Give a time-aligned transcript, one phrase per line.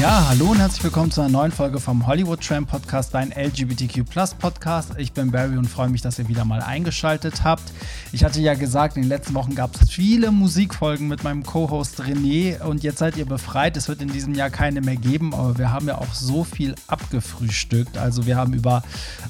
[0.00, 4.04] Ja, hallo und herzlich willkommen zu einer neuen Folge vom Hollywood Tram Podcast, dein LGBTQ
[4.38, 4.92] Podcast.
[4.96, 7.74] Ich bin Barry und freue mich, dass ihr wieder mal eingeschaltet habt.
[8.10, 12.00] Ich hatte ja gesagt, in den letzten Wochen gab es viele Musikfolgen mit meinem Co-Host
[12.00, 13.76] René und jetzt seid ihr befreit.
[13.76, 16.74] Es wird in diesem Jahr keine mehr geben, aber wir haben ja auch so viel
[16.86, 17.98] abgefrühstückt.
[17.98, 18.82] Also wir haben über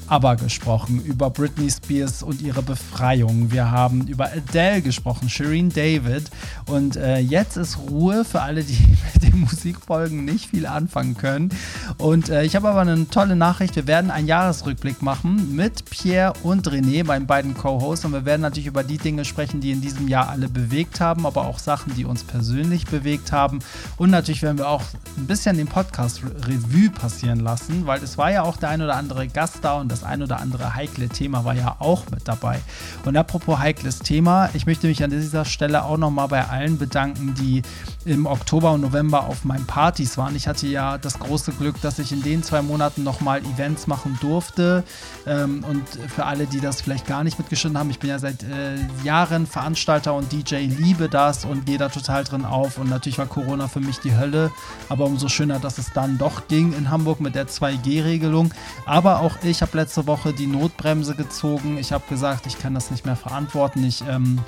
[0.07, 3.51] ABBA gesprochen, über Britney Spears und ihre Befreiung.
[3.51, 6.31] Wir haben über Adele gesprochen, Shireen David
[6.67, 8.79] und äh, jetzt ist Ruhe für alle, die
[9.13, 11.49] mit den Musikfolgen nicht nicht viel anfangen können.
[11.97, 13.75] Und äh, ich habe aber eine tolle Nachricht.
[13.75, 18.05] Wir werden einen Jahresrückblick machen mit Pierre und René, meinen beiden Co-Hosts.
[18.05, 21.25] Und wir werden natürlich über die Dinge sprechen, die in diesem Jahr alle bewegt haben,
[21.25, 23.59] aber auch Sachen, die uns persönlich bewegt haben.
[23.97, 24.83] Und natürlich werden wir auch
[25.17, 28.95] ein bisschen den Podcast Revue passieren lassen, weil es war ja auch der ein oder
[28.95, 32.59] andere Gast da und das ein oder andere heikle Thema war ja auch mit dabei.
[33.05, 37.33] Und apropos heikles Thema, ich möchte mich an dieser Stelle auch nochmal bei allen bedanken,
[37.33, 37.63] die
[38.05, 40.26] im Oktober und November auf meinen Partys waren.
[40.35, 44.17] Ich hatte ja das große Glück, dass ich in den zwei Monaten nochmal Events machen
[44.21, 44.83] durfte.
[45.25, 48.43] Ähm, und für alle, die das vielleicht gar nicht mitgeschnitten haben, ich bin ja seit
[48.43, 52.77] äh, Jahren Veranstalter und DJ, liebe das und gehe da total drin auf.
[52.77, 54.51] Und natürlich war Corona für mich die Hölle,
[54.89, 58.53] aber umso schöner, dass es dann doch ging in Hamburg mit der 2G-Regelung.
[58.85, 61.77] Aber auch ich habe letzte Woche die Notbremse gezogen.
[61.77, 63.83] Ich habe gesagt, ich kann das nicht mehr verantworten.
[63.83, 64.39] Ich ähm,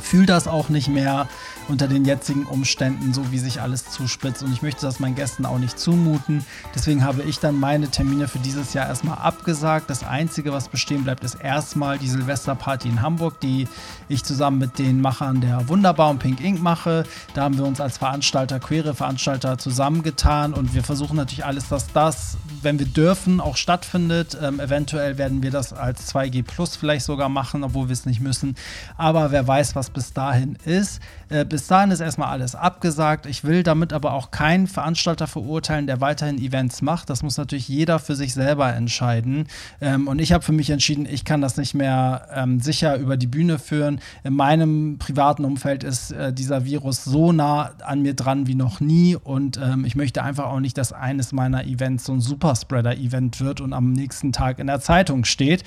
[0.00, 1.28] fühle das auch nicht mehr
[1.68, 4.42] unter den jetzigen Umständen, so wie sich alles zuspitzt.
[4.42, 6.44] Und ich möchte das meinen Gästen auch nicht zumuten.
[6.74, 9.90] Deswegen habe ich dann meine Termine für dieses Jahr erstmal abgesagt.
[9.90, 13.66] Das Einzige, was bestehen bleibt, ist erstmal die Silvesterparty in Hamburg, die
[14.08, 17.04] ich zusammen mit den Machern der Wunderbar und Pink Ink mache.
[17.34, 21.92] Da haben wir uns als Veranstalter, queere Veranstalter zusammengetan und wir versuchen natürlich alles, dass
[21.92, 24.38] das, wenn wir dürfen, auch stattfindet.
[24.40, 28.20] Ähm, eventuell werden wir das als 2G Plus vielleicht sogar machen, obwohl wir es nicht
[28.20, 28.54] müssen.
[28.96, 31.00] Aber wer weiß, was bis dahin ist.
[31.28, 33.26] Äh, bis dahin ist erstmal alles abgesagt.
[33.26, 37.10] Ich will damit aber auch keinen Veranstalter verurteilen, der weiterhin Events macht.
[37.10, 39.46] Das muss natürlich jeder für sich selber entscheiden.
[39.80, 43.16] Ähm, und ich habe für mich entschieden, ich kann das nicht mehr ähm, sicher über
[43.16, 44.00] die Bühne führen.
[44.22, 48.80] In meinem privaten Umfeld ist äh, dieser Virus so nah an mir dran wie noch
[48.80, 49.16] nie.
[49.16, 53.60] Und ähm, ich möchte einfach auch nicht, dass eines meiner Events so ein Superspreader-Event wird
[53.60, 55.64] und am nächsten Tag in der Zeitung steht.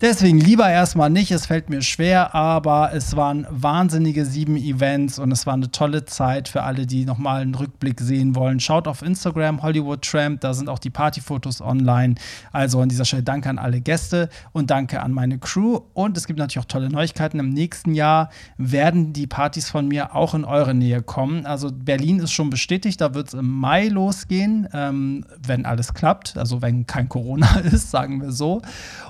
[0.00, 5.30] Deswegen lieber erstmal nicht, es fällt mir schwer, aber es waren wahnsinnige sieben Events und
[5.30, 8.58] es war eine tolle Zeit für alle, die nochmal einen Rückblick sehen wollen.
[8.58, 12.16] Schaut auf Instagram Hollywood Tramp, da sind auch die Partyfotos online.
[12.52, 15.80] Also an dieser Stelle danke an alle Gäste und danke an meine Crew.
[15.92, 17.38] Und es gibt natürlich auch tolle Neuigkeiten.
[17.38, 21.46] Im nächsten Jahr werden die Partys von mir auch in eure Nähe kommen.
[21.46, 26.36] Also Berlin ist schon bestätigt, da wird es im Mai losgehen, ähm, wenn alles klappt.
[26.36, 28.60] Also wenn kein Corona ist, sagen wir so.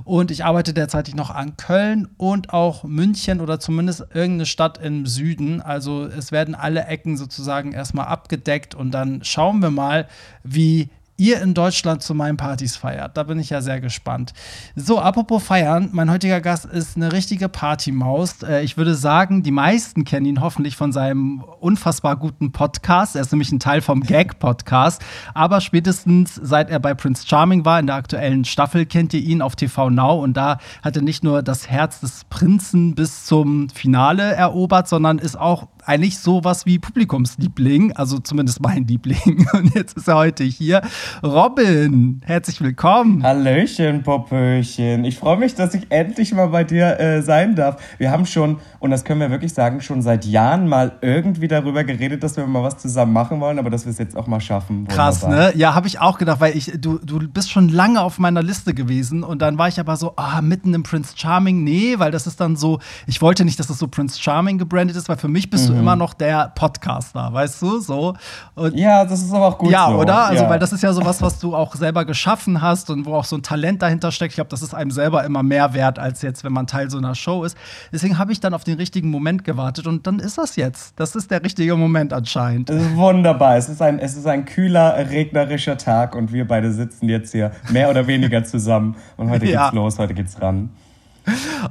[0.04, 5.06] Und ich arbeite derzeitig noch an Köln und auch München oder zumindest irgendeine Stadt im
[5.06, 5.62] Süden.
[5.62, 10.06] Also es werden alle Ecken sozusagen erstmal abgedeckt und dann schauen wir mal,
[10.42, 13.16] wie ihr in Deutschland zu meinen Partys feiert.
[13.16, 14.32] Da bin ich ja sehr gespannt.
[14.74, 18.42] So, apropos feiern, mein heutiger Gast ist eine richtige Partymaus.
[18.42, 23.14] Äh, ich würde sagen, die meisten kennen ihn hoffentlich von seinem unfassbar guten Podcast.
[23.14, 25.02] Er ist nämlich ein Teil vom Gag-Podcast.
[25.34, 29.40] Aber spätestens seit er bei Prince Charming war, in der aktuellen Staffel, kennt ihr ihn
[29.40, 30.22] auf TV Now.
[30.22, 35.18] Und da hat er nicht nur das Herz des Prinzen bis zum Finale erobert, sondern
[35.18, 39.46] ist auch eigentlich sowas wie Publikumsliebling, also zumindest mein Liebling.
[39.52, 40.82] Und jetzt ist er heute hier.
[41.22, 43.22] Robin, herzlich willkommen.
[43.22, 45.04] Hallöchen, Popöchen.
[45.04, 47.82] Ich freue mich, dass ich endlich mal bei dir äh, sein darf.
[47.98, 51.84] Wir haben schon, und das können wir wirklich sagen, schon seit Jahren mal irgendwie darüber
[51.84, 54.40] geredet, dass wir mal was zusammen machen wollen, aber dass wir es jetzt auch mal
[54.40, 54.86] schaffen.
[54.86, 54.96] Wunderbar.
[54.96, 55.52] Krass, ne?
[55.54, 58.74] Ja, habe ich auch gedacht, weil ich, du, du bist schon lange auf meiner Liste
[58.74, 62.26] gewesen und dann war ich aber so, ah, mitten im Prince Charming, nee, weil das
[62.26, 65.28] ist dann so, ich wollte nicht, dass das so Prince Charming gebrandet ist, weil für
[65.28, 65.73] mich bist mhm.
[65.73, 68.14] du immer noch der Podcaster, weißt du, so.
[68.54, 69.98] Und ja, das ist aber auch gut Ja, so.
[69.98, 70.26] oder?
[70.26, 70.50] Also, ja.
[70.50, 73.36] weil das ist ja sowas, was du auch selber geschaffen hast und wo auch so
[73.36, 74.32] ein Talent dahinter steckt.
[74.32, 76.98] Ich glaube, das ist einem selber immer mehr wert, als jetzt, wenn man Teil so
[76.98, 77.56] einer Show ist.
[77.92, 80.98] Deswegen habe ich dann auf den richtigen Moment gewartet und dann ist das jetzt.
[80.98, 82.70] Das ist der richtige Moment anscheinend.
[82.94, 83.56] wunderbar.
[83.56, 87.52] Es ist ein, es ist ein kühler, regnerischer Tag und wir beide sitzen jetzt hier
[87.70, 88.96] mehr oder weniger zusammen.
[89.16, 89.70] Und heute geht's ja.
[89.70, 90.70] los, heute geht's ran.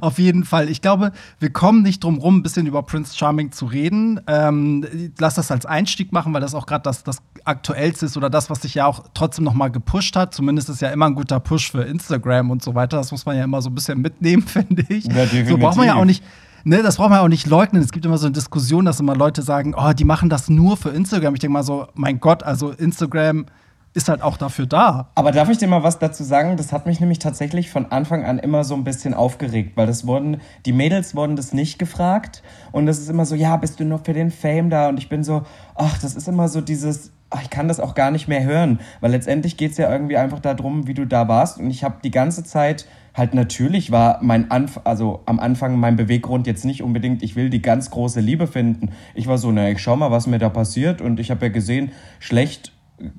[0.00, 0.68] Auf jeden Fall.
[0.68, 4.20] Ich glaube, wir kommen nicht drum rum, ein bisschen über Prince Charming zu reden.
[4.26, 4.86] Ähm,
[5.18, 8.50] lass das als Einstieg machen, weil das auch gerade das, das Aktuellste ist oder das,
[8.50, 10.34] was sich ja auch trotzdem noch mal gepusht hat.
[10.34, 12.96] Zumindest ist ja immer ein guter Push für Instagram und so weiter.
[12.96, 15.04] Das muss man ja immer so ein bisschen mitnehmen, finde ich.
[15.04, 16.22] Ja, so braucht man ja auch nicht
[16.64, 17.82] ne, das braucht man auch nicht leugnen.
[17.82, 20.76] Es gibt immer so eine Diskussion, dass immer Leute sagen, oh, die machen das nur
[20.76, 21.34] für Instagram.
[21.34, 23.46] Ich denke mal so, mein Gott, also Instagram
[23.94, 25.08] ist halt auch dafür da.
[25.14, 26.56] Aber darf ich dir mal was dazu sagen?
[26.56, 30.06] Das hat mich nämlich tatsächlich von Anfang an immer so ein bisschen aufgeregt, weil das
[30.06, 32.42] wurden, die Mädels wurden das nicht gefragt
[32.72, 34.88] und das ist immer so, ja, bist du nur für den Fame da?
[34.88, 35.42] Und ich bin so,
[35.76, 38.80] ach, das ist immer so dieses, ach, ich kann das auch gar nicht mehr hören,
[39.00, 41.96] weil letztendlich geht es ja irgendwie einfach darum, wie du da warst und ich habe
[42.02, 42.86] die ganze Zeit
[43.16, 47.48] halt natürlich war mein Anf also am Anfang mein Beweggrund jetzt nicht unbedingt, ich will
[47.48, 48.90] die ganz große Liebe finden.
[49.14, 51.52] Ich war so, na, ich schau mal, was mir da passiert und ich habe ja
[51.52, 52.72] gesehen, schlecht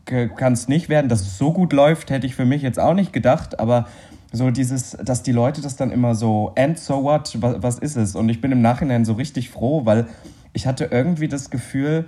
[0.06, 1.10] kann es nicht werden.
[1.10, 3.88] Dass es so gut läuft, hätte ich für mich jetzt auch nicht gedacht, aber
[4.32, 7.96] so dieses, dass die Leute das dann immer so, and so what, was, was ist
[7.96, 8.16] es?
[8.16, 10.08] Und ich bin im Nachhinein so richtig froh, weil
[10.54, 12.06] ich hatte irgendwie das Gefühl,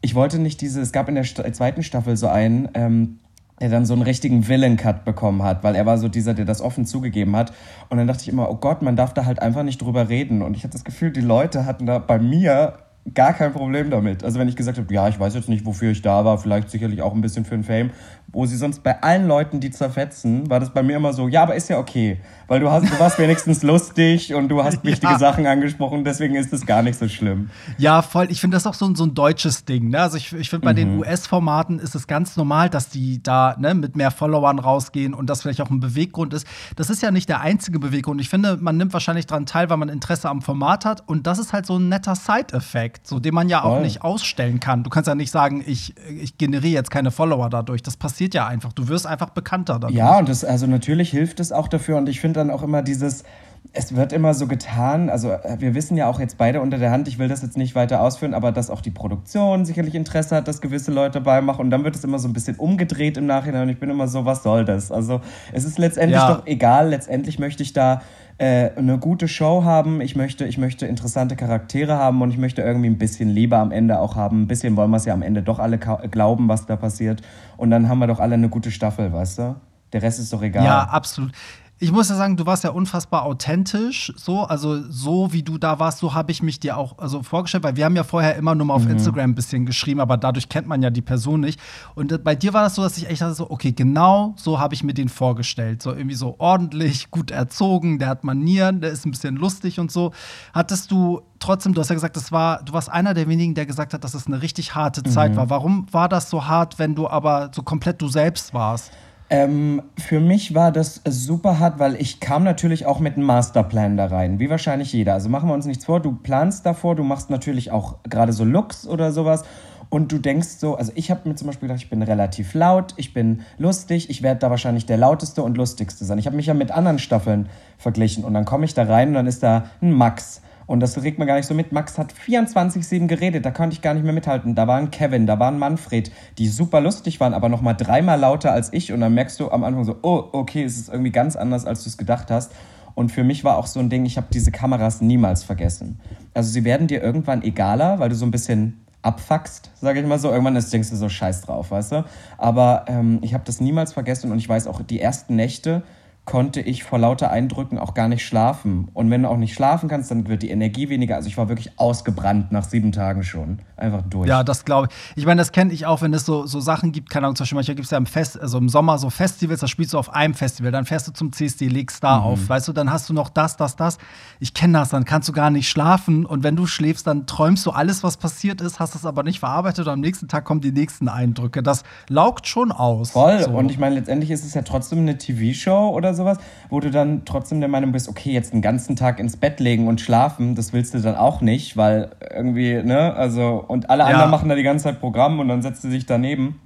[0.00, 3.20] ich wollte nicht diese, es gab in der zweiten Staffel so einen, ähm,
[3.60, 6.60] der dann so einen richtigen Villain-Cut bekommen hat, weil er war so dieser, der das
[6.60, 7.52] offen zugegeben hat.
[7.88, 10.42] Und dann dachte ich immer, oh Gott, man darf da halt einfach nicht drüber reden.
[10.42, 12.74] Und ich hatte das Gefühl, die Leute hatten da bei mir
[13.12, 14.24] gar kein Problem damit.
[14.24, 16.70] Also wenn ich gesagt habe, ja, ich weiß jetzt nicht, wofür ich da war, vielleicht
[16.70, 17.90] sicherlich auch ein bisschen für den Fame,
[18.34, 21.44] wo sie sonst bei allen Leuten, die zerfetzen, war das bei mir immer so, ja,
[21.44, 25.12] aber ist ja okay, weil du hast, du warst wenigstens lustig und du hast wichtige
[25.12, 25.18] ja.
[25.18, 27.50] Sachen angesprochen, deswegen ist es gar nicht so schlimm.
[27.78, 28.26] Ja, voll.
[28.30, 29.90] Ich finde das auch so, so ein deutsches Ding.
[29.90, 30.00] Ne?
[30.00, 30.76] Also ich, ich finde bei mhm.
[30.76, 35.30] den US-Formaten ist es ganz normal, dass die da ne, mit mehr Followern rausgehen und
[35.30, 36.46] das vielleicht auch ein Beweggrund ist.
[36.76, 38.20] Das ist ja nicht der einzige Beweggrund.
[38.20, 41.38] Ich finde, man nimmt wahrscheinlich daran teil, weil man Interesse am Format hat und das
[41.38, 44.82] ist halt so ein netter Side-Effekt, so den man ja auch nicht ausstellen kann.
[44.82, 47.82] Du kannst ja nicht sagen, ich, ich generiere jetzt keine Follower dadurch.
[47.82, 48.72] Das passiert passiert ja einfach.
[48.72, 49.94] Du wirst einfach bekannter dadurch.
[49.94, 51.96] Ja, und das, also natürlich hilft es auch dafür.
[51.96, 53.24] Und ich finde dann auch immer dieses,
[53.72, 56.90] es wird immer so getan, also äh, wir wissen ja auch jetzt beide unter der
[56.90, 60.36] Hand, ich will das jetzt nicht weiter ausführen, aber dass auch die Produktion sicherlich Interesse
[60.36, 63.16] hat, dass gewisse Leute dabei machen und dann wird es immer so ein bisschen umgedreht
[63.16, 64.92] im Nachhinein und ich bin immer so, was soll das?
[64.92, 65.20] Also
[65.52, 66.34] es ist letztendlich ja.
[66.34, 68.02] doch egal, letztendlich möchte ich da
[68.38, 72.62] äh, eine gute Show haben, ich möchte, ich möchte interessante Charaktere haben und ich möchte
[72.62, 74.42] irgendwie ein bisschen Liebe am Ende auch haben.
[74.42, 77.22] Ein bisschen wollen wir es ja am Ende doch alle glauben, was da passiert.
[77.56, 79.56] Und dann haben wir doch alle eine gute Staffel, weißt du?
[79.92, 80.64] Der Rest ist doch egal.
[80.64, 81.32] Ja, absolut
[81.80, 85.80] ich muss ja sagen, du warst ja unfassbar authentisch, so, also so wie du da
[85.80, 88.54] warst, so habe ich mich dir auch also vorgestellt, weil wir haben ja vorher immer
[88.54, 88.92] nur mal auf mhm.
[88.92, 91.58] Instagram ein bisschen geschrieben, aber dadurch kennt man ja die Person nicht.
[91.96, 94.74] Und bei dir war das so, dass ich echt dachte so, okay, genau so habe
[94.74, 99.04] ich mir den vorgestellt, so irgendwie so ordentlich, gut erzogen, der hat Manieren, der ist
[99.04, 100.12] ein bisschen lustig und so.
[100.52, 103.66] Hattest du trotzdem, du hast ja gesagt, das war, du warst einer der wenigen, der
[103.66, 105.36] gesagt hat, dass es eine richtig harte Zeit mhm.
[105.36, 105.50] war.
[105.50, 108.92] Warum war das so hart, wenn du aber so komplett du selbst warst?
[109.30, 113.96] Ähm, für mich war das super hart, weil ich kam natürlich auch mit einem Masterplan
[113.96, 115.14] da rein, wie wahrscheinlich jeder.
[115.14, 118.44] Also machen wir uns nichts vor, du planst davor, du machst natürlich auch gerade so
[118.44, 119.44] Looks oder sowas
[119.88, 122.94] und du denkst so, also ich habe mir zum Beispiel gedacht, ich bin relativ laut,
[122.96, 126.18] ich bin lustig, ich werde da wahrscheinlich der lauteste und lustigste sein.
[126.18, 127.48] Ich habe mich ja mit anderen Staffeln
[127.78, 131.02] verglichen und dann komme ich da rein und dann ist da ein Max und das
[131.02, 131.72] regt man gar nicht so mit.
[131.72, 134.54] Max hat 24-7 geredet, da konnte ich gar nicht mehr mithalten.
[134.54, 138.72] Da waren Kevin, da waren Manfred, die super lustig waren, aber nochmal dreimal lauter als
[138.72, 138.92] ich.
[138.92, 141.84] Und dann merkst du am Anfang so, oh, okay, es ist irgendwie ganz anders, als
[141.84, 142.52] du es gedacht hast.
[142.94, 146.00] Und für mich war auch so ein Ding, ich habe diese Kameras niemals vergessen.
[146.32, 150.18] Also sie werden dir irgendwann egaler, weil du so ein bisschen abfuckst, sage ich mal
[150.18, 150.30] so.
[150.30, 152.04] Irgendwann ist, denkst du so scheiß drauf, weißt du.
[152.38, 155.82] Aber ähm, ich habe das niemals vergessen und ich weiß auch, die ersten Nächte,
[156.24, 158.88] konnte ich vor lauter Eindrücken auch gar nicht schlafen.
[158.94, 161.16] Und wenn du auch nicht schlafen kannst, dann wird die Energie weniger.
[161.16, 163.58] Also ich war wirklich ausgebrannt nach sieben Tagen schon.
[163.76, 164.26] Einfach durch.
[164.28, 165.16] Ja, das glaube ich.
[165.16, 167.10] Ich meine, das kenne ich auch, wenn es so, so Sachen gibt.
[167.10, 169.60] Keine Ahnung, zum Beispiel manchmal gibt es ja im, Fest, also im Sommer so Festivals,
[169.60, 172.24] da spielst du auf einem Festival, dann fährst du zum CSD, legst da mhm.
[172.24, 172.48] auf.
[172.48, 173.98] Weißt du, dann hast du noch das, das, das.
[174.40, 176.24] Ich kenne das, dann kannst du gar nicht schlafen.
[176.24, 179.40] Und wenn du schläfst, dann träumst du alles, was passiert ist, hast es aber nicht
[179.40, 181.62] verarbeitet und am nächsten Tag kommen die nächsten Eindrücke.
[181.62, 183.10] Das laugt schon aus.
[183.10, 183.42] Voll.
[183.42, 183.50] So.
[183.50, 186.38] Und ich meine, letztendlich ist es ja trotzdem eine TV-Show oder sowas,
[186.70, 189.88] wo du dann trotzdem der Meinung bist, okay, jetzt den ganzen Tag ins Bett legen
[189.88, 194.08] und schlafen, das willst du dann auch nicht, weil irgendwie, ne, also, und alle ja.
[194.10, 196.60] anderen machen da die ganze Zeit Programm und dann setzt du sich daneben.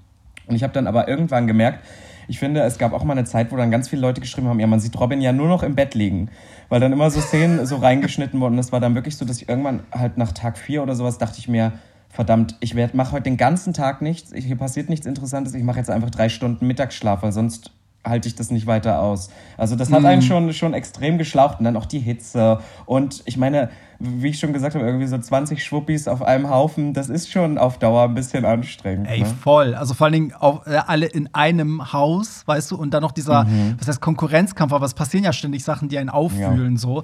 [0.46, 1.84] Und ich habe dann aber irgendwann gemerkt,
[2.28, 4.60] ich finde, es gab auch mal eine Zeit, wo dann ganz viele Leute geschrieben haben,
[4.60, 6.28] ja, man sieht Robin ja nur noch im Bett liegen.
[6.68, 8.52] Weil dann immer so Szenen so reingeschnitten wurden.
[8.52, 11.16] Und das war dann wirklich so, dass ich irgendwann halt nach Tag 4 oder sowas
[11.16, 11.72] dachte ich mir,
[12.10, 15.90] verdammt, ich mache heute den ganzen Tag nichts, hier passiert nichts Interessantes, ich mache jetzt
[15.90, 17.70] einfach drei Stunden Mittagsschlaf, weil sonst
[18.08, 19.30] halte ich das nicht weiter aus.
[19.56, 20.26] Also das hat einen mhm.
[20.26, 22.60] schon, schon extrem geschlaucht und dann auch die Hitze.
[22.86, 26.94] Und ich meine, wie ich schon gesagt habe, irgendwie so 20 Schwuppis auf einem Haufen,
[26.94, 29.08] das ist schon auf Dauer ein bisschen anstrengend.
[29.08, 29.26] Ey, ne?
[29.26, 29.74] voll.
[29.74, 33.10] Also vor allen Dingen auch, äh, alle in einem Haus, weißt du, und dann noch
[33.10, 33.74] dieser, mhm.
[33.78, 37.02] was heißt Konkurrenzkampf, aber es passieren ja ständig Sachen, die einen auffühlen, ja, so.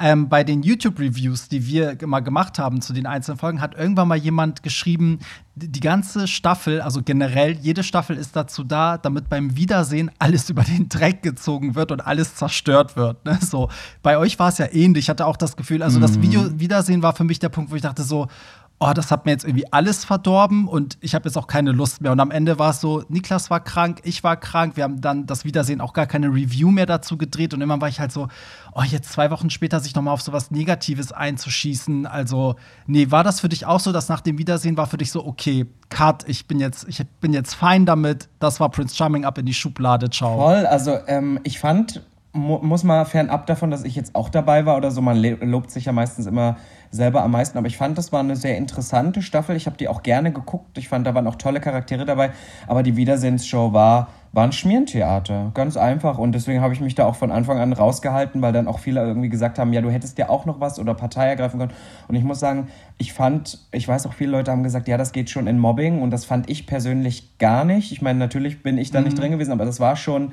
[0.00, 4.06] Ähm, bei den YouTube-Reviews, die wir mal gemacht haben zu den einzelnen Folgen, hat irgendwann
[4.06, 5.18] mal jemand geschrieben,
[5.56, 10.62] die ganze Staffel, also generell, jede Staffel ist dazu da, damit beim Wiedersehen alles über
[10.62, 13.24] den Dreck gezogen wird und alles zerstört wird.
[13.24, 13.38] Ne?
[13.40, 13.70] So,
[14.02, 15.06] bei euch war es ja ähnlich.
[15.06, 16.02] Ich hatte auch das Gefühl, also mhm.
[16.02, 18.28] das Video Wiedersehen war für mich der Punkt, wo ich dachte so,
[18.78, 22.02] oh, das hat mir jetzt irgendwie alles verdorben und ich habe jetzt auch keine Lust
[22.02, 22.12] mehr.
[22.12, 25.26] Und am Ende war es so, Niklas war krank, ich war krank, wir haben dann
[25.26, 28.28] das Wiedersehen auch gar keine Review mehr dazu gedreht und immer war ich halt so,
[28.74, 32.06] oh, jetzt zwei Wochen später sich nochmal auf sowas Negatives einzuschießen.
[32.06, 35.10] Also, nee, war das für dich auch so, dass nach dem Wiedersehen war für dich
[35.10, 39.24] so, okay, Cut, ich bin jetzt, ich bin jetzt fein damit, das war Prince Charming
[39.24, 40.36] ab in die Schublade, ciao.
[40.36, 42.02] Voll, also ähm, ich fand,
[42.36, 45.70] mu muss mal fernab davon, dass ich jetzt auch dabei war oder so, man lobt
[45.70, 46.56] sich ja meistens immer
[46.90, 47.58] selber am meisten.
[47.58, 49.56] Aber ich fand, das war eine sehr interessante Staffel.
[49.56, 50.78] Ich habe die auch gerne geguckt.
[50.78, 52.30] Ich fand, da waren auch tolle Charaktere dabei.
[52.66, 55.50] Aber die Wiedersehensshow war, war ein Schmierentheater.
[55.54, 56.18] Ganz einfach.
[56.18, 59.04] Und deswegen habe ich mich da auch von Anfang an rausgehalten, weil dann auch viele
[59.04, 61.72] irgendwie gesagt haben, ja, du hättest ja auch noch was oder Partei ergreifen können.
[62.08, 65.12] Und ich muss sagen, ich fand, ich weiß auch, viele Leute haben gesagt, ja, das
[65.12, 66.02] geht schon in Mobbing.
[66.02, 67.92] Und das fand ich persönlich gar nicht.
[67.92, 69.06] Ich meine, natürlich bin ich da mhm.
[69.06, 70.32] nicht drin gewesen, aber das war schon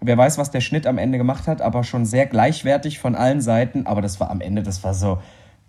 [0.00, 3.40] wer weiß, was der Schnitt am Ende gemacht hat, aber schon sehr gleichwertig von allen
[3.40, 3.86] Seiten.
[3.86, 5.18] Aber das war am Ende, das war so,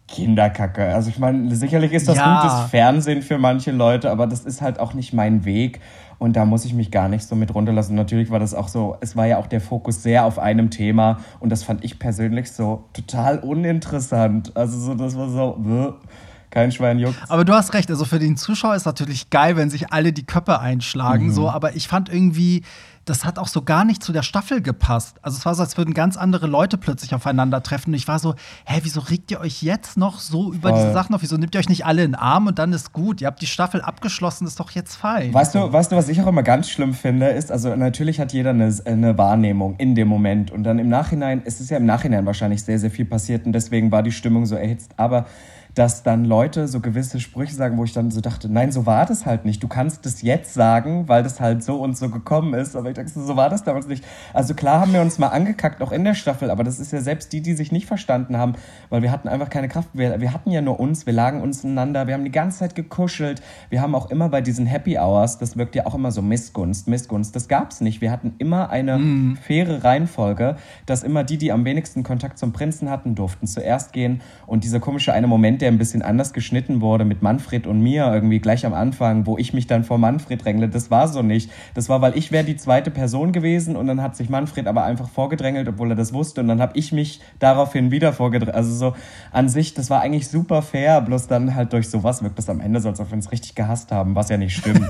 [0.10, 0.94] Kinderkacke.
[0.94, 2.42] Also ich meine, sicherlich ist das ja.
[2.42, 5.80] gutes Fernsehen für manche Leute, aber das ist halt auch nicht mein Weg.
[6.18, 7.96] Und da muss ich mich gar nicht so mit runterlassen.
[7.96, 11.20] Natürlich war das auch so, es war ja auch der Fokus sehr auf einem Thema
[11.40, 14.56] und das fand ich persönlich so total uninteressant.
[14.56, 15.96] Also so, das war so,
[16.50, 17.16] kein Schwein juckt.
[17.30, 20.26] Aber du hast recht, also für den Zuschauer ist natürlich geil, wenn sich alle die
[20.26, 21.32] Köpfe einschlagen, mhm.
[21.32, 22.64] so, aber ich fand irgendwie,
[23.10, 25.18] das hat auch so gar nicht zu der Staffel gepasst.
[25.22, 27.92] Also es war so, als würden ganz andere Leute plötzlich aufeinandertreffen.
[27.92, 28.36] Und ich war so,
[28.66, 30.80] hä, wieso regt ihr euch jetzt noch so über Voll.
[30.80, 31.22] diese Sachen auf?
[31.22, 33.22] Wieso nehmt ihr euch nicht alle in den Arm und dann ist gut?
[33.22, 35.34] Ihr habt die Staffel abgeschlossen, ist doch jetzt fein.
[35.34, 38.32] Weißt du, weißt du, was ich auch immer ganz schlimm finde, ist, also natürlich hat
[38.32, 40.51] jeder eine, eine Wahrnehmung in dem Moment.
[40.51, 43.54] Und dann im Nachhinein, es ist ja im Nachhinein wahrscheinlich sehr, sehr viel passiert und
[43.54, 44.92] deswegen war die Stimmung so erhitzt.
[44.98, 45.25] Aber
[45.76, 49.06] dass dann Leute so gewisse Sprüche sagen, wo ich dann so dachte, nein, so war
[49.06, 49.62] das halt nicht.
[49.64, 52.76] Du kannst es jetzt sagen, weil das halt so und so gekommen ist.
[52.76, 54.04] Aber ich dachte, so war das damals nicht.
[54.34, 57.02] Also klar haben wir uns mal angekackt, auch in der Staffel, aber das ist ja
[57.02, 58.54] selbst die, die sich nicht verstanden haben,
[58.90, 59.90] weil wir hatten einfach keine Kraft.
[59.94, 62.76] Wir, wir hatten ja nur uns, wir lagen uns ineinander, wir haben die ganze Zeit
[62.76, 63.42] gekuschelt.
[63.70, 66.88] Wir haben auch immer bei diesen Happy Hours, das wirkt ja auch immer so Missgunst,
[66.88, 67.36] Missgunst.
[67.36, 68.02] Das gab es nicht.
[68.02, 69.38] Wir hatten immer eine mhm.
[69.38, 74.22] faire Reihenfolge, dass immer die, die am wenigsten Kontakt zum Prinzen hatten, durften zuerst gehen.
[74.46, 78.12] Und dieser komische eine Moment, der ein bisschen anders geschnitten wurde mit Manfred und mir
[78.14, 80.70] irgendwie gleich am Anfang, wo ich mich dann vor Manfred drängle.
[80.70, 81.50] Das war so nicht.
[81.74, 84.84] Das war, weil ich wäre die zweite Person gewesen und dann hat sich Manfred aber
[84.84, 88.56] einfach vorgedrängelt, obwohl er das wusste und dann habe ich mich daraufhin wieder vorgedrängelt.
[88.56, 88.96] Also so
[89.32, 92.60] an sich, das war eigentlich super fair, bloß dann halt durch sowas wirkt das am
[92.60, 94.88] Ende so, als ob wir uns richtig gehasst haben, was ja nicht stimmt.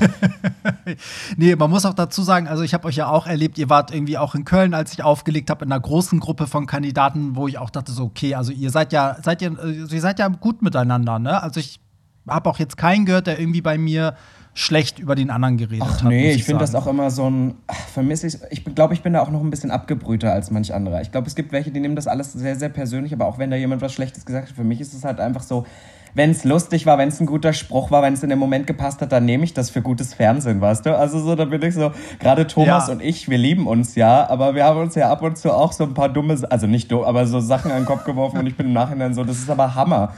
[1.37, 3.93] nee, man muss auch dazu sagen, also ich habe euch ja auch erlebt, ihr wart
[3.93, 7.47] irgendwie auch in Köln, als ich aufgelegt habe, in einer großen Gruppe von Kandidaten, wo
[7.47, 10.27] ich auch dachte so, okay, also ihr seid ja, seid ihr, äh, ihr seid ja
[10.27, 11.41] gut miteinander, ne?
[11.41, 11.79] Also ich
[12.27, 14.15] habe auch jetzt keinen gehört, der irgendwie bei mir
[14.53, 16.09] schlecht über den anderen geredet Ach, hat.
[16.09, 17.55] Nee, ich, ich finde das auch immer so ein.
[17.93, 18.37] Vermisse ich.
[18.49, 21.01] Ich glaube, ich bin da auch noch ein bisschen abgebrühter als manch anderer.
[21.01, 23.51] Ich glaube, es gibt welche, die nehmen das alles sehr, sehr persönlich, aber auch wenn
[23.51, 25.65] da jemand was Schlechtes gesagt hat, für mich ist es halt einfach so,
[26.13, 28.67] wenn es lustig war, wenn es ein guter Spruch war, wenn es in dem Moment
[28.67, 30.97] gepasst hat, dann nehme ich das für gutes Fernsehen, weißt du?
[30.97, 32.93] Also so, da bin ich so, gerade Thomas ja.
[32.93, 35.71] und ich, wir lieben uns ja, aber wir haben uns ja ab und zu auch
[35.71, 38.47] so ein paar dumme, also nicht dumm, aber so Sachen an den Kopf geworfen und
[38.47, 40.13] ich bin im Nachhinein so, das ist aber Hammer.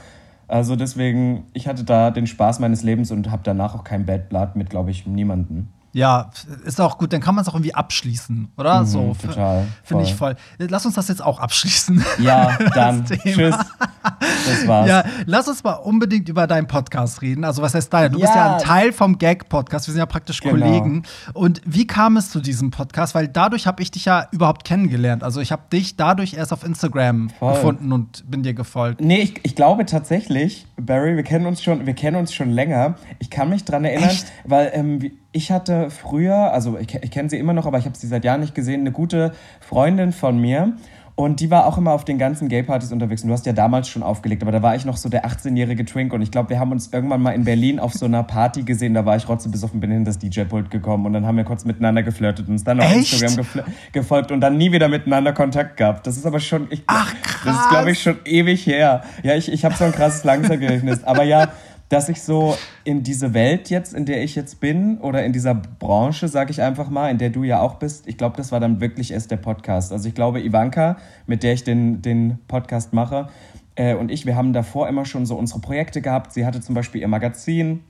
[0.48, 4.28] Also deswegen, ich hatte da den Spaß meines Lebens und habe danach auch kein Bad
[4.28, 5.72] Blood mit, glaube ich, niemanden.
[5.94, 6.30] Ja,
[6.64, 8.80] ist auch gut, dann kann man es auch irgendwie abschließen, oder?
[8.80, 9.66] Mhm, so, total.
[9.84, 10.36] Finde ich voll.
[10.56, 12.02] Lass uns das jetzt auch abschließen.
[12.18, 13.04] Ja, dann.
[13.04, 13.54] Tschüss.
[14.02, 14.88] Das war's.
[14.88, 17.44] Ja, lass uns mal unbedingt über deinen Podcast reden.
[17.44, 18.08] Also, was heißt deiner?
[18.08, 18.26] Du ja.
[18.26, 19.86] bist ja ein Teil vom Gag-Podcast.
[19.86, 20.54] Wir sind ja praktisch genau.
[20.54, 21.02] Kollegen.
[21.34, 23.14] Und wie kam es zu diesem Podcast?
[23.14, 25.22] Weil dadurch habe ich dich ja überhaupt kennengelernt.
[25.22, 27.52] Also, ich habe dich dadurch erst auf Instagram voll.
[27.52, 29.02] gefunden und bin dir gefolgt.
[29.02, 32.94] Nee, ich, ich glaube tatsächlich, Barry, wir kennen uns schon, wir kennen uns schon länger.
[33.18, 34.26] Ich kann mich dran erinnern, Echt?
[34.44, 37.96] weil ähm, ich hatte früher, also ich, ich kenne sie immer noch, aber ich habe
[37.96, 40.74] sie seit Jahren nicht gesehen, eine gute Freundin von mir.
[41.14, 43.22] Und die war auch immer auf den ganzen Gay-Partys unterwegs.
[43.22, 45.84] Und du hast ja damals schon aufgelegt, aber da war ich noch so der 18-jährige
[45.84, 46.14] Twink.
[46.14, 48.94] Und ich glaube, wir haben uns irgendwann mal in Berlin auf so einer Party gesehen.
[48.94, 51.04] Da war ich rotzebesoffen, bin in das DJ-Pult gekommen.
[51.04, 53.22] Und dann haben wir kurz miteinander geflirtet und uns dann auf Echt?
[53.22, 56.06] Instagram gefolgt und dann nie wieder miteinander Kontakt gehabt.
[56.06, 56.68] Das ist aber schon.
[56.70, 57.42] Ich, Ach, krass.
[57.44, 59.02] Das ist, glaube ich, schon ewig her.
[59.22, 61.04] Ja, ich, ich habe so ein krasses Langzeitgedächtnis.
[61.04, 61.48] aber ja
[61.92, 65.54] dass ich so in diese Welt jetzt, in der ich jetzt bin, oder in dieser
[65.54, 68.60] Branche, sag ich einfach mal, in der du ja auch bist, ich glaube, das war
[68.60, 69.92] dann wirklich erst der Podcast.
[69.92, 70.96] Also ich glaube, Ivanka,
[71.26, 73.28] mit der ich den, den Podcast mache,
[73.74, 76.32] äh, und ich, wir haben davor immer schon so unsere Projekte gehabt.
[76.32, 77.80] Sie hatte zum Beispiel ihr Magazin,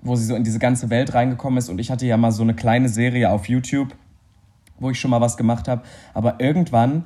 [0.00, 1.68] wo sie so in diese ganze Welt reingekommen ist.
[1.68, 3.96] Und ich hatte ja mal so eine kleine Serie auf YouTube,
[4.78, 5.82] wo ich schon mal was gemacht habe.
[6.14, 7.04] Aber irgendwann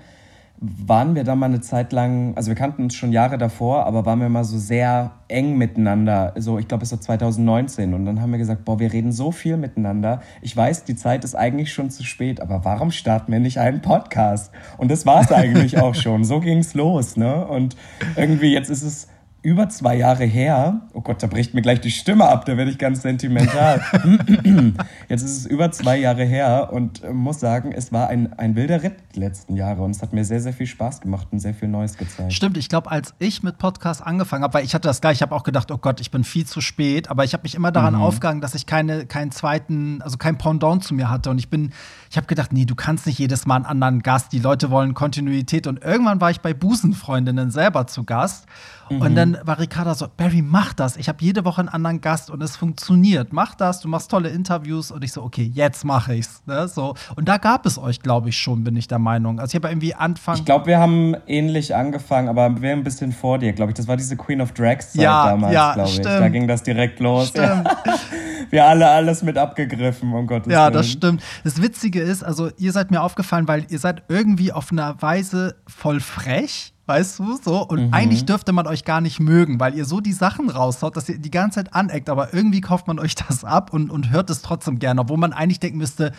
[0.61, 4.06] waren wir da mal eine Zeit lang, also wir kannten uns schon Jahre davor, aber
[4.06, 6.32] waren wir mal so sehr eng miteinander.
[6.37, 7.92] So, ich glaube, es war 2019.
[7.92, 10.23] Und dann haben wir gesagt, boah, wir reden so viel miteinander.
[10.42, 13.82] Ich weiß, die Zeit ist eigentlich schon zu spät, aber warum starten wir nicht einen
[13.82, 14.52] Podcast?
[14.78, 16.25] Und das war es eigentlich auch schon.
[16.25, 17.46] So ging es los, ne?
[17.46, 17.76] Und
[18.16, 19.08] irgendwie jetzt ist es
[19.44, 20.80] über zwei Jahre her.
[20.94, 23.82] Oh Gott, da bricht mir gleich die Stimme ab, da werde ich ganz sentimental.
[25.10, 28.56] Jetzt ist es über zwei Jahre her und äh, muss sagen, es war ein, ein
[28.56, 31.40] wilder Ritt die letzten Jahre und es hat mir sehr, sehr viel Spaß gemacht und
[31.40, 32.32] sehr viel Neues gezeigt.
[32.32, 35.22] Stimmt, ich glaube, als ich mit Podcast angefangen habe, weil ich hatte das gleich, ich
[35.22, 37.70] habe auch gedacht, oh Gott, ich bin viel zu spät, aber ich habe mich immer
[37.70, 38.00] daran mhm.
[38.00, 41.70] aufgegangen, dass ich keine, keinen zweiten, also kein Pendant zu mir hatte und ich bin,
[42.10, 44.94] ich habe gedacht, nee, du kannst nicht jedes Mal einen anderen Gast, die Leute wollen
[44.94, 48.46] Kontinuität und irgendwann war ich bei Busenfreundinnen selber zu Gast
[48.90, 49.00] Mhm.
[49.00, 50.96] Und dann war Ricarda so, Barry, mach das.
[50.96, 53.32] Ich habe jede Woche einen anderen Gast und es funktioniert.
[53.32, 54.90] Mach das, du machst tolle Interviews.
[54.90, 56.42] Und ich so, okay, jetzt mache ich's.
[56.46, 56.68] Ne?
[56.68, 56.94] So.
[57.16, 59.40] Und da gab es euch, glaube ich, schon, bin ich der Meinung.
[59.40, 60.36] Also ich habe irgendwie Anfang.
[60.36, 63.76] Ich glaube, wir haben ähnlich angefangen, aber wir ein bisschen vor dir, glaube ich.
[63.76, 65.94] Das war diese Queen of Drags Zeit ja, damals, ja, glaube ich.
[65.94, 66.06] Stimmt.
[66.06, 67.32] Da ging das direkt los.
[67.34, 67.64] Ja.
[68.50, 70.72] wir alle alles mit abgegriffen, um Gottes ja, Willen.
[70.74, 71.22] Ja, das stimmt.
[71.42, 75.56] Das Witzige ist, also ihr seid mir aufgefallen, weil ihr seid irgendwie auf einer Weise
[75.66, 77.66] voll frech Weißt du, so.
[77.66, 77.94] Und mhm.
[77.94, 81.18] eigentlich dürfte man euch gar nicht mögen, weil ihr so die Sachen raushaut, dass ihr
[81.18, 82.10] die ganze Zeit aneckt.
[82.10, 85.00] Aber irgendwie kauft man euch das ab und, und hört es trotzdem gerne.
[85.00, 86.12] Obwohl man eigentlich denken müsste,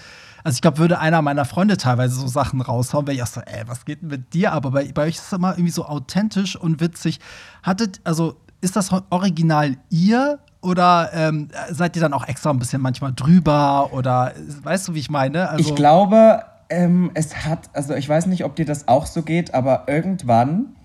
[0.44, 3.42] also ich glaube, würde einer meiner Freunde teilweise so Sachen raushauen, wäre ich auch so,
[3.42, 4.54] ey, was geht denn mit dir?
[4.54, 7.20] Aber bei, bei euch ist es immer irgendwie so authentisch und witzig.
[7.62, 12.82] Hattet, also ist das original ihr oder ähm, seid ihr dann auch extra ein bisschen
[12.82, 13.94] manchmal drüber?
[13.94, 15.50] Oder weißt du, wie ich meine?
[15.50, 19.24] Also ich glaube, ähm, es hat, also ich weiß nicht, ob dir das auch so
[19.24, 20.76] geht, aber irgendwann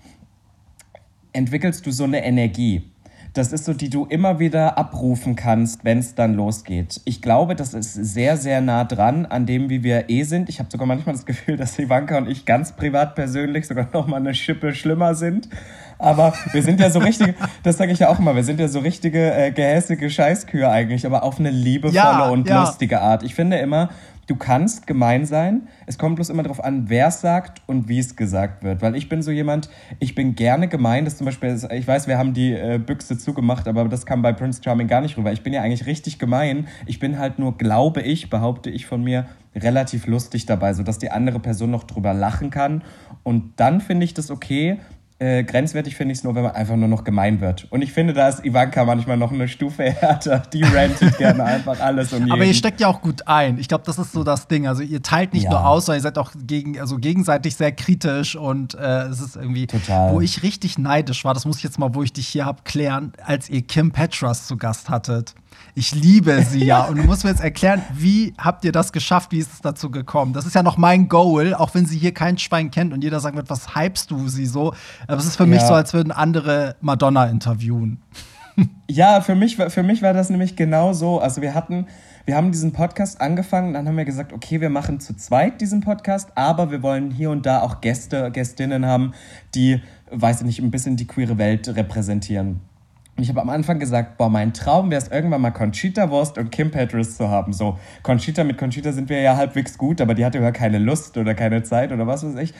[1.33, 2.91] entwickelst du so eine Energie.
[3.33, 6.99] Das ist so, die du immer wieder abrufen kannst, wenn es dann losgeht.
[7.05, 10.49] Ich glaube, das ist sehr, sehr nah dran an dem, wie wir eh sind.
[10.49, 14.05] Ich habe sogar manchmal das Gefühl, dass Ivanka und ich ganz privat persönlich sogar noch
[14.05, 15.47] mal eine Schippe schlimmer sind.
[16.01, 18.67] Aber wir sind ja so richtige, das sage ich ja auch immer, wir sind ja
[18.67, 22.61] so richtige äh, gehässige Scheißkühe eigentlich, aber auf eine liebevolle ja, und ja.
[22.61, 23.21] lustige Art.
[23.21, 23.89] Ich finde immer,
[24.25, 25.67] du kannst gemein sein.
[25.85, 28.81] Es kommt bloß immer darauf an, wer es sagt und wie es gesagt wird.
[28.81, 31.05] Weil ich bin so jemand, ich bin gerne gemein.
[31.05, 34.33] Das zum Beispiel, ich weiß, wir haben die äh, Büchse zugemacht, aber das kam bei
[34.33, 35.31] Prince Charming gar nicht rüber.
[35.31, 36.67] Ich bin ja eigentlich richtig gemein.
[36.87, 41.11] Ich bin halt nur, glaube ich, behaupte ich von mir, relativ lustig dabei, sodass die
[41.11, 42.83] andere Person noch drüber lachen kann.
[43.23, 44.79] Und dann finde ich das okay,
[45.21, 47.67] äh, grenzwertig finde ich es nur, wenn man einfach nur noch gemein wird.
[47.69, 50.39] Und ich finde, da ist Ivanka manchmal noch eine Stufe härter.
[50.51, 52.31] Die rantet gerne einfach alles und jeden.
[52.31, 53.59] Aber ihr steckt ja auch gut ein.
[53.59, 54.67] Ich glaube, das ist so das Ding.
[54.67, 55.51] Also ihr teilt nicht ja.
[55.51, 59.35] nur aus, sondern ihr seid auch gegen, also gegenseitig sehr kritisch und äh, es ist
[59.35, 60.11] irgendwie, Total.
[60.11, 62.63] wo ich richtig neidisch war, das muss ich jetzt mal, wo ich dich hier habe,
[62.63, 65.35] klären, als ihr Kim Petras zu Gast hattet.
[65.73, 66.83] Ich liebe sie ja.
[66.89, 69.31] Und du musst mir jetzt erklären, wie habt ihr das geschafft?
[69.31, 70.33] Wie ist es dazu gekommen?
[70.33, 73.19] Das ist ja noch mein Goal, auch wenn sie hier kein Schwein kennt und jeder
[73.19, 74.73] sagt wird, was hypst du sie so?
[75.07, 75.49] Aber es ist für ja.
[75.49, 78.01] mich so, als würden andere Madonna interviewen.
[78.89, 81.19] Ja, für mich, für mich war das nämlich genau so.
[81.19, 81.87] Also wir hatten,
[82.25, 85.81] wir haben diesen Podcast angefangen, dann haben wir gesagt, okay, wir machen zu zweit diesen
[85.81, 89.13] Podcast, aber wir wollen hier und da auch Gäste, Gästinnen haben,
[89.55, 89.81] die,
[90.11, 92.59] weiß ich nicht, ein bisschen die queere Welt repräsentieren.
[93.21, 96.51] Ich habe am Anfang gesagt, boah, mein Traum wäre es irgendwann mal Conchita Wurst und
[96.51, 97.53] Kim Petras zu haben.
[97.53, 101.17] So, Conchita, mit Conchita sind wir ja halbwegs gut, aber die hatte ja keine Lust
[101.17, 102.53] oder keine Zeit oder was weiß ich.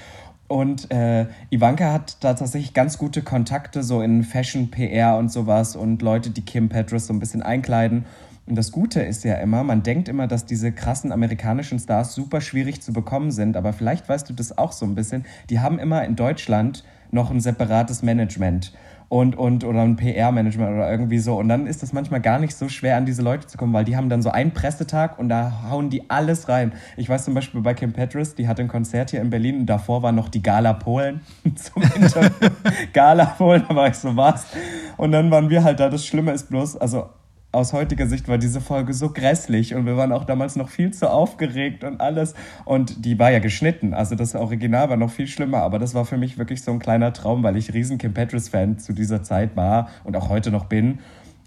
[0.47, 5.75] Und äh, Ivanka hat da tatsächlich ganz gute Kontakte so in Fashion, PR und sowas
[5.75, 8.05] und Leute, die Kim Petras so ein bisschen einkleiden.
[8.45, 12.41] Und das Gute ist ja immer, man denkt immer, dass diese krassen amerikanischen Stars super
[12.41, 15.25] schwierig zu bekommen sind, aber vielleicht weißt du das auch so ein bisschen.
[15.49, 18.73] Die haben immer in Deutschland noch ein separates Management
[19.11, 21.35] und, und oder ein PR-Management oder irgendwie so.
[21.35, 23.83] Und dann ist das manchmal gar nicht so schwer, an diese Leute zu kommen, weil
[23.83, 26.71] die haben dann so einen Pressetag und da hauen die alles rein.
[26.95, 29.65] Ich weiß zum Beispiel bei Kim Petras, die hatte ein Konzert hier in Berlin und
[29.65, 31.19] davor war noch die Gala Polen
[31.55, 32.29] zum Interview.
[32.93, 34.45] Gala Polen, da war ich so was.
[34.95, 35.89] Und dann waren wir halt da.
[35.89, 37.09] Das Schlimme ist bloß, also
[37.53, 40.91] aus heutiger Sicht war diese Folge so grässlich und wir waren auch damals noch viel
[40.91, 42.33] zu aufgeregt und alles.
[42.63, 46.05] Und die war ja geschnitten, also das Original war noch viel schlimmer, aber das war
[46.05, 49.55] für mich wirklich so ein kleiner Traum, weil ich riesen Kim Petras-Fan zu dieser Zeit
[49.57, 50.99] war und auch heute noch bin.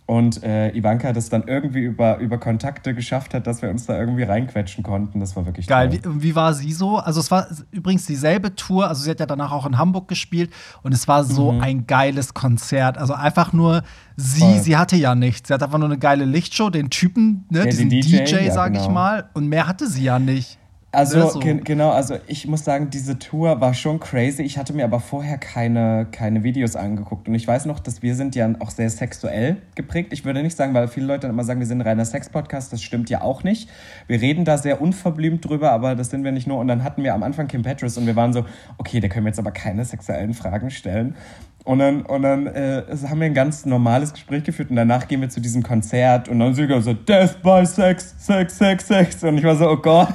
[0.07, 3.99] Und äh, Ivanka das dann irgendwie über, über Kontakte geschafft hat, dass wir uns da
[3.99, 5.19] irgendwie reinquetschen konnten.
[5.19, 5.93] Das war wirklich geil.
[5.93, 6.99] Wie, wie, war sie so?
[6.99, 8.87] Also es war übrigens dieselbe Tour.
[8.87, 11.61] Also sie hat ja danach auch in Hamburg gespielt und es war so mhm.
[11.63, 12.99] ein geiles Konzert.
[12.99, 13.83] Also einfach nur
[14.17, 14.59] sie, Voll.
[14.61, 15.49] sie hatte ja nichts.
[15.49, 18.53] Sie hat einfach nur eine geile Lichtshow, den Typen, ne, ja, diesen DJ, DJ ja,
[18.53, 18.85] sag genau.
[18.85, 19.31] ich mal.
[19.33, 20.59] Und mehr hatte sie ja nicht.
[20.95, 21.41] Also so.
[21.41, 24.43] genau, also ich muss sagen, diese Tour war schon crazy.
[24.43, 27.29] Ich hatte mir aber vorher keine, keine Videos angeguckt.
[27.29, 30.13] Und ich weiß noch, dass wir sind ja auch sehr sexuell geprägt.
[30.13, 32.73] Ich würde nicht sagen, weil viele Leute dann immer sagen, wir sind ein reiner Sex-Podcast.
[32.73, 33.69] Das stimmt ja auch nicht.
[34.07, 36.59] Wir reden da sehr unverblümt drüber, aber das sind wir nicht nur.
[36.59, 38.45] Und dann hatten wir am Anfang Kim Petras und wir waren so,
[38.79, 41.17] okay, da können wir jetzt aber keine sexuellen Fragen stellen.
[41.65, 45.23] Und dann, und dann äh, haben wir ein ganz normales Gespräch geführt und danach gehen
[45.23, 49.39] wir zu diesem Konzert und dann wir so Death by Sex, Sex, Sex, Sex und
[49.39, 50.15] ich war so, oh Gott.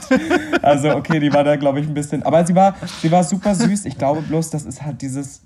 [0.62, 3.56] Also okay, die war da glaube ich ein bisschen, aber sie war, sie war super
[3.56, 3.86] süß.
[3.86, 5.42] Ich glaube bloß, das ist halt dieses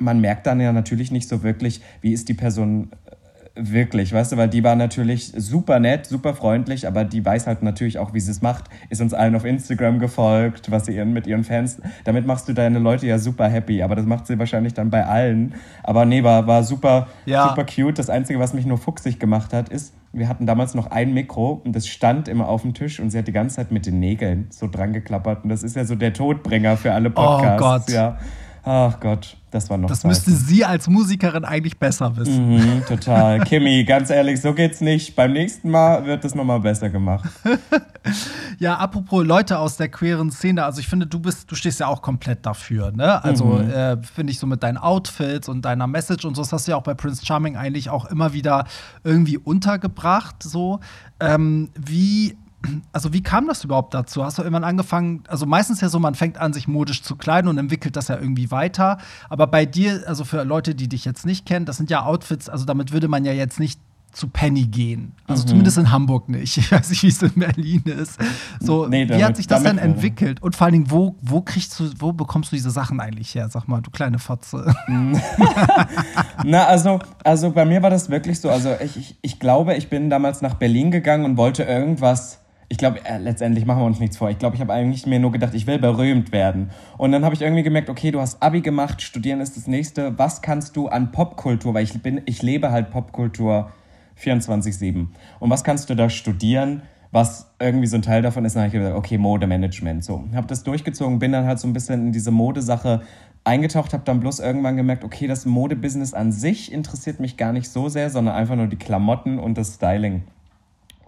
[0.00, 2.90] man merkt dann ja natürlich nicht so wirklich, wie ist die Person
[3.60, 7.64] Wirklich, weißt du, weil die war natürlich super nett, super freundlich, aber die weiß halt
[7.64, 8.66] natürlich auch, wie sie es macht.
[8.88, 11.80] Ist uns allen auf Instagram gefolgt, was sie ihren, mit ihren Fans.
[12.04, 15.04] Damit machst du deine Leute ja super happy, aber das macht sie wahrscheinlich dann bei
[15.04, 15.54] allen.
[15.82, 17.48] Aber nee, war, war super, ja.
[17.48, 17.98] super cute.
[17.98, 21.60] Das Einzige, was mich nur fuchsig gemacht hat, ist, wir hatten damals noch ein Mikro
[21.64, 23.98] und das stand immer auf dem Tisch und sie hat die ganze Zeit mit den
[23.98, 25.42] Nägeln so dran geklappert.
[25.42, 27.60] Und das ist ja so der Todbringer für alle Podcasts.
[27.60, 27.90] Oh Gott.
[27.90, 28.18] Ja.
[28.70, 29.88] Ach Gott, das war noch.
[29.88, 30.10] Das Zeit.
[30.10, 32.50] müsste sie als Musikerin eigentlich besser wissen.
[32.50, 33.40] Mhm, total.
[33.40, 35.16] Kimi, ganz ehrlich, so geht's nicht.
[35.16, 37.30] Beim nächsten Mal wird es nochmal besser gemacht.
[38.58, 41.86] ja, apropos Leute aus der queeren Szene, also ich finde, du bist, du stehst ja
[41.86, 43.24] auch komplett dafür, ne?
[43.24, 43.70] Also mhm.
[43.70, 46.72] äh, finde ich so mit deinen Outfits und deiner Message und so, das hast du
[46.72, 48.66] ja auch bei Prince Charming eigentlich auch immer wieder
[49.02, 50.42] irgendwie untergebracht.
[50.42, 50.80] So,
[51.20, 52.36] ähm, wie
[52.92, 54.24] also wie kam das überhaupt dazu?
[54.24, 57.48] Hast du irgendwann angefangen, also meistens ja so, man fängt an, sich modisch zu kleiden
[57.48, 58.98] und entwickelt das ja irgendwie weiter.
[59.28, 62.48] Aber bei dir, also für Leute, die dich jetzt nicht kennen, das sind ja Outfits,
[62.48, 63.80] also damit würde man ja jetzt nicht
[64.12, 65.12] zu Penny gehen.
[65.26, 65.48] Also mhm.
[65.48, 66.56] zumindest in Hamburg nicht.
[66.56, 68.18] Ich weiß nicht, wie es in Berlin ist.
[68.58, 70.42] So, nee, damit, wie hat sich das denn entwickelt?
[70.42, 73.48] Und vor allen Dingen, wo, wo kriegst du, wo bekommst du diese Sachen eigentlich her?
[73.48, 74.74] Sag mal, du kleine Fotze.
[76.44, 78.50] Na, also, also bei mir war das wirklich so.
[78.50, 82.78] Also ich, ich, ich glaube, ich bin damals nach Berlin gegangen und wollte irgendwas ich
[82.78, 84.30] glaube, äh, letztendlich machen wir uns nichts vor.
[84.30, 86.70] Ich glaube, ich habe eigentlich mir nur gedacht, ich will berühmt werden.
[86.98, 90.18] Und dann habe ich irgendwie gemerkt, okay, du hast Abi gemacht, studieren ist das nächste.
[90.18, 93.72] Was kannst du an Popkultur, weil ich bin, ich lebe halt Popkultur
[94.20, 95.08] 24/7.
[95.40, 96.82] Und was kannst du da studieren?
[97.10, 100.04] was irgendwie so ein Teil davon ist, dann habe ich gesagt, okay, Modemanagement.
[100.04, 103.02] So, habe das durchgezogen, bin dann halt so ein bisschen in diese Modesache
[103.44, 107.68] eingetaucht, habe dann bloß irgendwann gemerkt, okay, das Modebusiness an sich interessiert mich gar nicht
[107.68, 110.22] so sehr, sondern einfach nur die Klamotten und das Styling.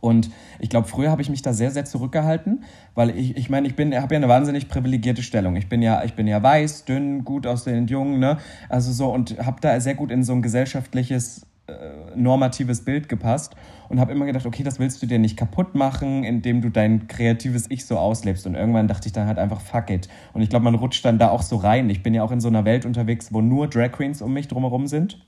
[0.01, 3.67] Und ich glaube, früher habe ich mich da sehr, sehr zurückgehalten, weil ich, ich meine,
[3.67, 5.57] ich bin, habe ja eine wahnsinnig privilegierte Stellung.
[5.57, 8.39] Ich bin ja, ich bin ja weiß, dünn, gut aussehend, jung, ne?
[8.69, 13.55] Also so und habe da sehr gut in so ein gesellschaftliches äh, normatives Bild gepasst
[13.89, 17.07] und habe immer gedacht, okay, das willst du dir nicht kaputt machen, indem du dein
[17.07, 18.47] kreatives Ich so auslebst.
[18.47, 20.09] Und irgendwann dachte ich dann halt einfach, fuck it.
[20.33, 21.89] Und ich glaube, man rutscht dann da auch so rein.
[21.91, 24.49] Ich bin ja auch in so einer Welt unterwegs, wo nur Drag Queens um mich
[24.49, 25.25] drumherum sind.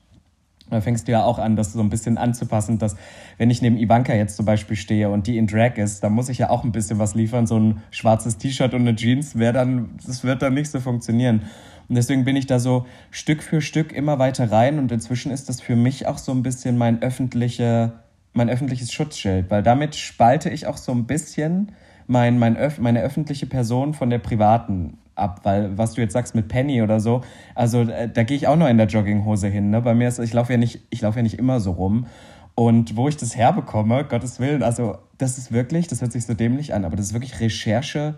[0.73, 2.95] Da fängst du ja auch an, das so ein bisschen anzupassen, dass
[3.37, 6.29] wenn ich neben Ivanka jetzt zum Beispiel stehe und die in Drag ist, dann muss
[6.29, 7.47] ich ja auch ein bisschen was liefern.
[7.47, 11.43] So ein schwarzes T-Shirt und eine Jeans dann, das wird dann nicht so funktionieren.
[11.89, 15.49] Und deswegen bin ich da so Stück für Stück immer weiter rein und inzwischen ist
[15.49, 17.93] das für mich auch so ein bisschen mein öffentliche,
[18.33, 21.73] mein öffentliches Schutzschild, weil damit spalte ich auch so ein bisschen
[22.07, 26.47] mein, mein, meine öffentliche Person von der privaten ab, weil was du jetzt sagst mit
[26.47, 27.21] Penny oder so,
[27.55, 29.69] also äh, da gehe ich auch noch in der Jogginghose hin.
[29.69, 29.81] Ne?
[29.81, 32.07] Bei mir ist, ich laufe ja nicht, ich laufe ja nicht immer so rum.
[32.55, 36.33] Und wo ich das herbekomme, Gottes Willen, also das ist wirklich, das hört sich so
[36.33, 38.15] dämlich an, aber das ist wirklich Recherche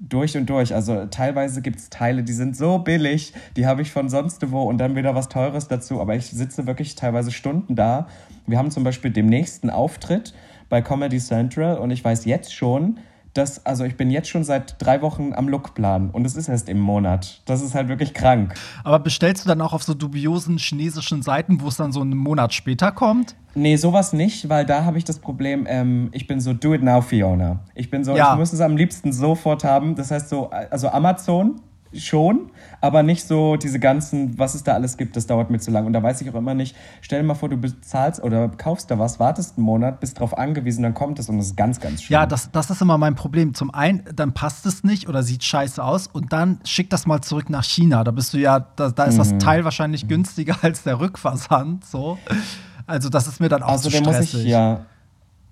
[0.00, 0.74] durch und durch.
[0.74, 4.62] Also teilweise gibt es Teile, die sind so billig, die habe ich von sonst wo
[4.62, 6.00] und dann wieder was Teures dazu.
[6.00, 8.08] Aber ich sitze wirklich teilweise Stunden da.
[8.46, 10.34] Wir haben zum Beispiel den nächsten Auftritt
[10.68, 12.98] bei Comedy Central und ich weiß jetzt schon,
[13.38, 16.68] das, also ich bin jetzt schon seit drei Wochen am Lookplan und es ist erst
[16.68, 17.40] im Monat.
[17.46, 18.54] Das ist halt wirklich krank.
[18.84, 22.16] Aber bestellst du dann auch auf so dubiosen chinesischen Seiten, wo es dann so einen
[22.16, 23.36] Monat später kommt?
[23.54, 26.82] Nee, sowas nicht, weil da habe ich das Problem, ähm, ich bin so do it
[26.82, 27.60] now Fiona.
[27.74, 28.32] Ich bin so, ja.
[28.32, 29.94] ich muss es am liebsten sofort haben.
[29.94, 31.60] Das heißt so, also Amazon
[31.92, 35.70] schon, aber nicht so diese ganzen, was es da alles gibt, das dauert mir zu
[35.70, 35.86] lang.
[35.86, 38.90] Und da weiß ich auch immer nicht, stell dir mal vor, du bezahlst oder kaufst
[38.90, 41.80] da was, wartest einen Monat, bist drauf angewiesen, dann kommt es und das ist ganz,
[41.80, 42.14] ganz schön.
[42.14, 43.54] Ja, das, das ist immer mein Problem.
[43.54, 47.20] Zum einen, dann passt es nicht oder sieht scheiße aus und dann schick das mal
[47.20, 48.04] zurück nach China.
[48.04, 49.18] Da bist du ja, da, da ist mhm.
[49.18, 51.84] das Teil wahrscheinlich günstiger als der Rückversand.
[51.84, 52.18] So.
[52.86, 54.34] Also, das ist mir dann auch also, zu stressig.
[54.34, 54.86] Muss ich, ja,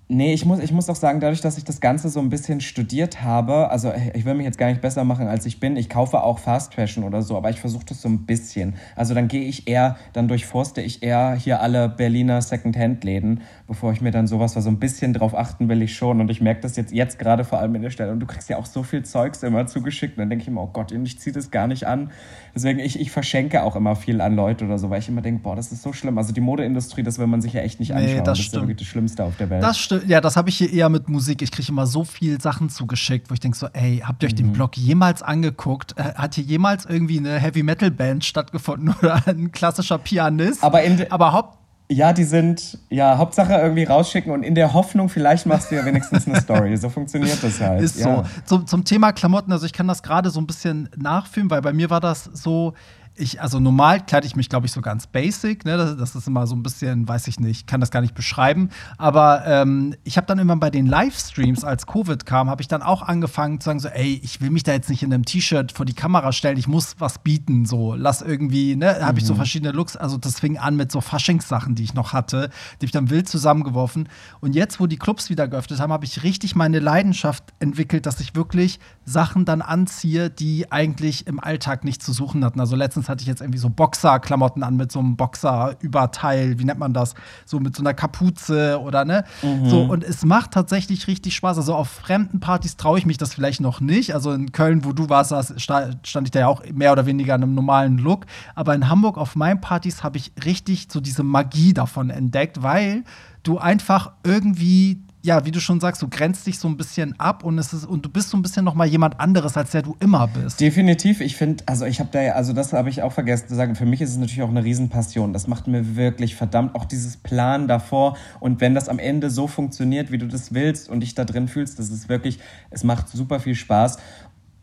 [0.09, 2.61] Nee, ich muss, ich muss auch sagen, dadurch, dass ich das Ganze so ein bisschen
[2.61, 5.75] studiert habe, also ich will mich jetzt gar nicht besser machen, als ich bin.
[5.75, 8.75] Ich kaufe auch Fast Fashion oder so, aber ich versuche das so ein bisschen.
[8.95, 13.99] Also dann gehe ich eher, dann durchforste ich eher hier alle Berliner Second-Hand-Läden, bevor ich
[13.99, 16.21] mir dann sowas, was so ein bisschen drauf achten will ich schon.
[16.21, 18.13] Und ich merke das jetzt, jetzt gerade vor allem in der Stelle.
[18.13, 20.13] Und du kriegst ja auch so viel Zeugs immer zugeschickt.
[20.15, 22.11] Und dann denke ich immer, oh Gott, ich ziehe das gar nicht an.
[22.55, 25.43] Deswegen, ich, ich verschenke auch immer viel an Leute oder so, weil ich immer denke,
[25.43, 26.17] boah, das ist so schlimm.
[26.17, 28.19] Also die Modeindustrie, das will man sich ja echt nicht anschauen.
[28.19, 29.61] Nee, das, das ist ja wirklich das Schlimmste auf der Welt.
[29.61, 31.41] Das stimmt ja, das habe ich hier eher mit Musik.
[31.41, 34.33] Ich kriege immer so viel Sachen zugeschickt, wo ich denke so, ey, habt ihr euch
[34.33, 34.37] mhm.
[34.37, 35.97] den Blog jemals angeguckt?
[35.97, 40.63] Äh, hat hier jemals irgendwie eine Heavy Metal Band stattgefunden oder ein klassischer Pianist?
[40.63, 41.57] Aber, in aber Haupt
[41.89, 45.85] ja, die sind, ja, Hauptsache irgendwie rausschicken und in der Hoffnung, vielleicht machst du ja
[45.85, 46.75] wenigstens eine Story.
[46.75, 47.81] So funktioniert das halt.
[47.81, 48.17] Ist ja.
[48.17, 48.23] so.
[48.43, 51.71] Zum, zum Thema Klamotten, also ich kann das gerade so ein bisschen nachfühlen, weil bei
[51.71, 52.73] mir war das so,
[53.17, 55.65] ich, also normal kleide ich mich, glaube ich, so ganz basic.
[55.65, 55.77] Ne?
[55.77, 58.69] Das, das, ist immer so ein bisschen, weiß ich nicht, kann das gar nicht beschreiben.
[58.97, 62.81] Aber ähm, ich habe dann immer bei den Livestreams, als Covid kam, habe ich dann
[62.81, 65.71] auch angefangen zu sagen: so, ey, ich will mich da jetzt nicht in einem T-Shirt
[65.71, 67.65] vor die Kamera stellen, ich muss was bieten.
[67.65, 69.37] So, lass irgendwie, ne, habe ich so mhm.
[69.37, 69.97] verschiedene Looks.
[69.97, 72.49] Also, das fing an mit so Faschingssachen, die ich noch hatte,
[72.81, 74.09] die ich dann wild zusammengeworfen.
[74.39, 78.19] Und jetzt, wo die Clubs wieder geöffnet haben, habe ich richtig meine Leidenschaft entwickelt, dass
[78.19, 82.59] ich wirklich Sachen dann anziehe, die eigentlich im Alltag nicht zu suchen hatten.
[82.59, 86.79] Also, letztens hatte ich jetzt irgendwie so Boxer-Klamotten an mit so einem Boxer-Überteil, wie nennt
[86.79, 87.13] man das?
[87.45, 89.23] So mit so einer Kapuze oder ne?
[89.41, 89.69] Mhm.
[89.69, 91.57] So, und es macht tatsächlich richtig Spaß.
[91.57, 94.13] Also auf fremden Partys traue ich mich das vielleicht noch nicht.
[94.13, 97.43] Also in Köln, wo du warst, stand ich da ja auch mehr oder weniger in
[97.43, 98.25] einem normalen Look.
[98.55, 103.03] Aber in Hamburg auf meinen Partys habe ich richtig so diese Magie davon entdeckt, weil
[103.43, 107.43] du einfach irgendwie ja, wie du schon sagst, du grenzt dich so ein bisschen ab
[107.43, 109.81] und es ist und du bist so ein bisschen noch mal jemand anderes, als der
[109.81, 110.61] du immer bist.
[110.61, 111.19] Definitiv.
[111.19, 113.75] Ich finde, also ich habe da ja, also das habe ich auch vergessen zu sagen.
[113.75, 115.33] Für mich ist es natürlich auch eine Riesenpassion.
[115.33, 118.15] Das macht mir wirklich verdammt auch dieses Plan davor.
[118.39, 121.49] Und wenn das am Ende so funktioniert, wie du das willst und dich da drin
[121.49, 123.97] fühlst, das ist wirklich, es macht super viel Spaß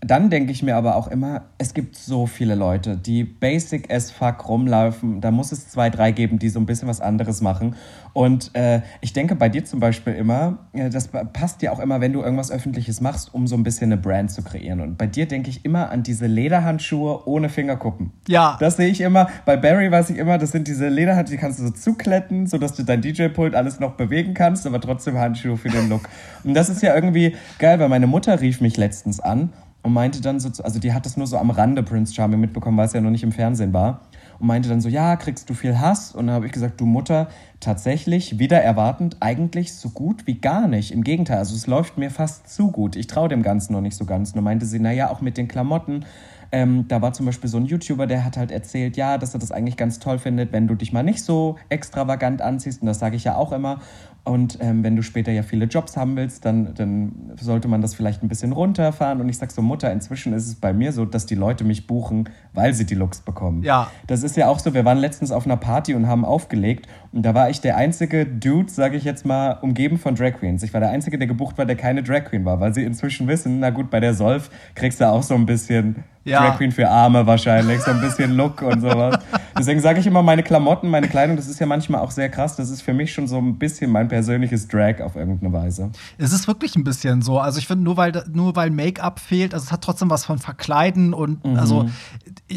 [0.06, 4.10] dann denke ich mir aber auch immer, es gibt so viele Leute, die basic as
[4.10, 5.22] fuck rumlaufen.
[5.22, 7.74] Da muss es zwei, drei geben, die so ein bisschen was anderes machen.
[8.12, 12.02] Und äh, ich denke bei dir zum Beispiel immer, äh, das passt dir auch immer,
[12.02, 14.80] wenn du irgendwas Öffentliches machst, um so ein bisschen eine Brand zu kreieren.
[14.80, 18.12] Und bei dir denke ich immer an diese Lederhandschuhe ohne Fingerkuppen.
[18.28, 18.58] Ja.
[18.60, 19.28] Das sehe ich immer.
[19.46, 22.74] Bei Barry weiß ich immer, das sind diese Lederhandschuhe, die kannst du so zukletten, sodass
[22.74, 26.08] du dein DJ-Pult alles noch bewegen kannst, aber trotzdem Handschuhe für den Look.
[26.44, 29.50] Und das ist ja irgendwie geil, weil meine Mutter rief mich letztens an
[29.84, 32.78] und meinte dann so, also die hat das nur so am Rande Prince Charming mitbekommen,
[32.78, 34.00] weil es ja noch nicht im Fernsehen war.
[34.38, 36.14] Und meinte dann so, ja, kriegst du viel Hass?
[36.14, 37.28] Und dann habe ich gesagt, du Mutter,
[37.60, 40.90] tatsächlich, wieder erwartend, eigentlich so gut wie gar nicht.
[40.90, 42.96] Im Gegenteil, also es läuft mir fast zu gut.
[42.96, 44.30] Ich traue dem Ganzen noch nicht so ganz.
[44.30, 46.06] Und dann meinte sie, naja, auch mit den Klamotten.
[46.50, 49.40] Ähm, da war zum Beispiel so ein YouTuber, der hat halt erzählt, ja, dass er
[49.40, 52.80] das eigentlich ganz toll findet, wenn du dich mal nicht so extravagant anziehst.
[52.80, 53.80] Und das sage ich ja auch immer.
[54.24, 57.94] Und ähm, wenn du später ja viele Jobs haben willst, dann, dann sollte man das
[57.94, 59.20] vielleicht ein bisschen runterfahren.
[59.20, 61.86] Und ich sag so, Mutter, inzwischen ist es bei mir so, dass die Leute mich
[61.86, 63.62] buchen, weil sie die Looks bekommen.
[63.62, 63.90] Ja.
[64.06, 66.88] Das ist ja auch so, wir waren letztens auf einer Party und haben aufgelegt.
[67.14, 70.64] Und da war ich der einzige Dude, sage ich jetzt mal, umgeben von Drag Queens.
[70.64, 73.28] Ich war der einzige, der gebucht war, der keine Drag Queen war, weil sie inzwischen
[73.28, 76.40] wissen, na gut, bei der Solf kriegst du auch so ein bisschen ja.
[76.40, 79.18] Drag Queen für Arme wahrscheinlich, so ein bisschen Look und sowas.
[79.56, 82.56] Deswegen sage ich immer, meine Klamotten, meine Kleidung, das ist ja manchmal auch sehr krass.
[82.56, 85.90] Das ist für mich schon so ein bisschen mein persönliches Drag auf irgendeine Weise.
[86.18, 87.38] Es ist wirklich ein bisschen so.
[87.38, 90.38] Also ich finde, nur weil, nur weil Make-up fehlt, also es hat trotzdem was von
[90.38, 91.56] Verkleiden und mhm.
[91.56, 91.88] also,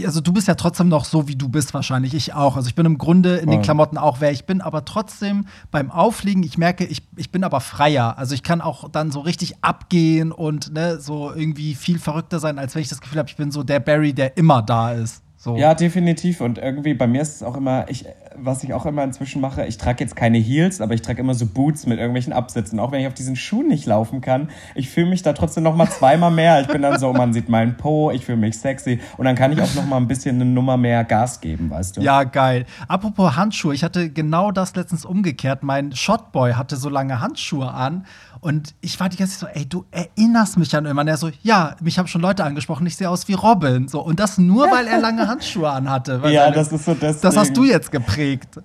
[0.04, 2.14] also du bist ja trotzdem noch so, wie du bist wahrscheinlich.
[2.14, 2.56] Ich auch.
[2.56, 5.92] Also ich bin im Grunde in den Klamotten auch, wer ich bin, aber trotzdem beim
[5.92, 8.18] Aufliegen, ich merke, ich, ich bin aber freier.
[8.18, 12.58] Also ich kann auch dann so richtig abgehen und ne, so irgendwie viel verrückter sein,
[12.58, 15.22] als wenn ich das Gefühl habe, ich bin so der Barry, der immer da ist.
[15.40, 15.56] So.
[15.56, 16.42] Ja, definitiv.
[16.42, 19.66] Und irgendwie bei mir ist es auch immer, ich, was ich auch immer inzwischen mache,
[19.68, 22.80] ich trage jetzt keine Heels, aber ich trage immer so Boots mit irgendwelchen Absätzen.
[22.80, 25.76] Auch wenn ich auf diesen Schuhen nicht laufen kann, ich fühle mich da trotzdem noch
[25.76, 26.62] mal zweimal mehr.
[26.62, 29.52] Ich bin dann so, man sieht meinen Po, ich fühle mich sexy und dann kann
[29.52, 32.02] ich auch noch mal ein bisschen eine Nummer mehr Gas geben, weißt du?
[32.02, 32.66] Ja, geil.
[32.88, 35.62] Apropos Handschuhe, ich hatte genau das letztens umgekehrt.
[35.62, 38.06] Mein Shotboy hatte so lange Handschuhe an
[38.42, 41.08] und ich war die ganze Zeit so, ey, du erinnerst mich an irgendwann.
[41.08, 43.88] Er so, ja, mich haben schon Leute angesprochen, ich sehe aus wie Robin.
[43.88, 46.22] So, und das nur, weil er lange Handschuhe anhatte.
[46.26, 47.22] ja, seine, das ist so das.
[47.22, 48.60] Das hast du jetzt geprägt.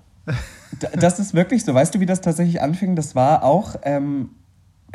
[0.94, 1.74] Das ist wirklich so.
[1.74, 2.96] Weißt du, wie das tatsächlich anfing?
[2.96, 3.76] Das war auch.
[3.82, 4.30] Ähm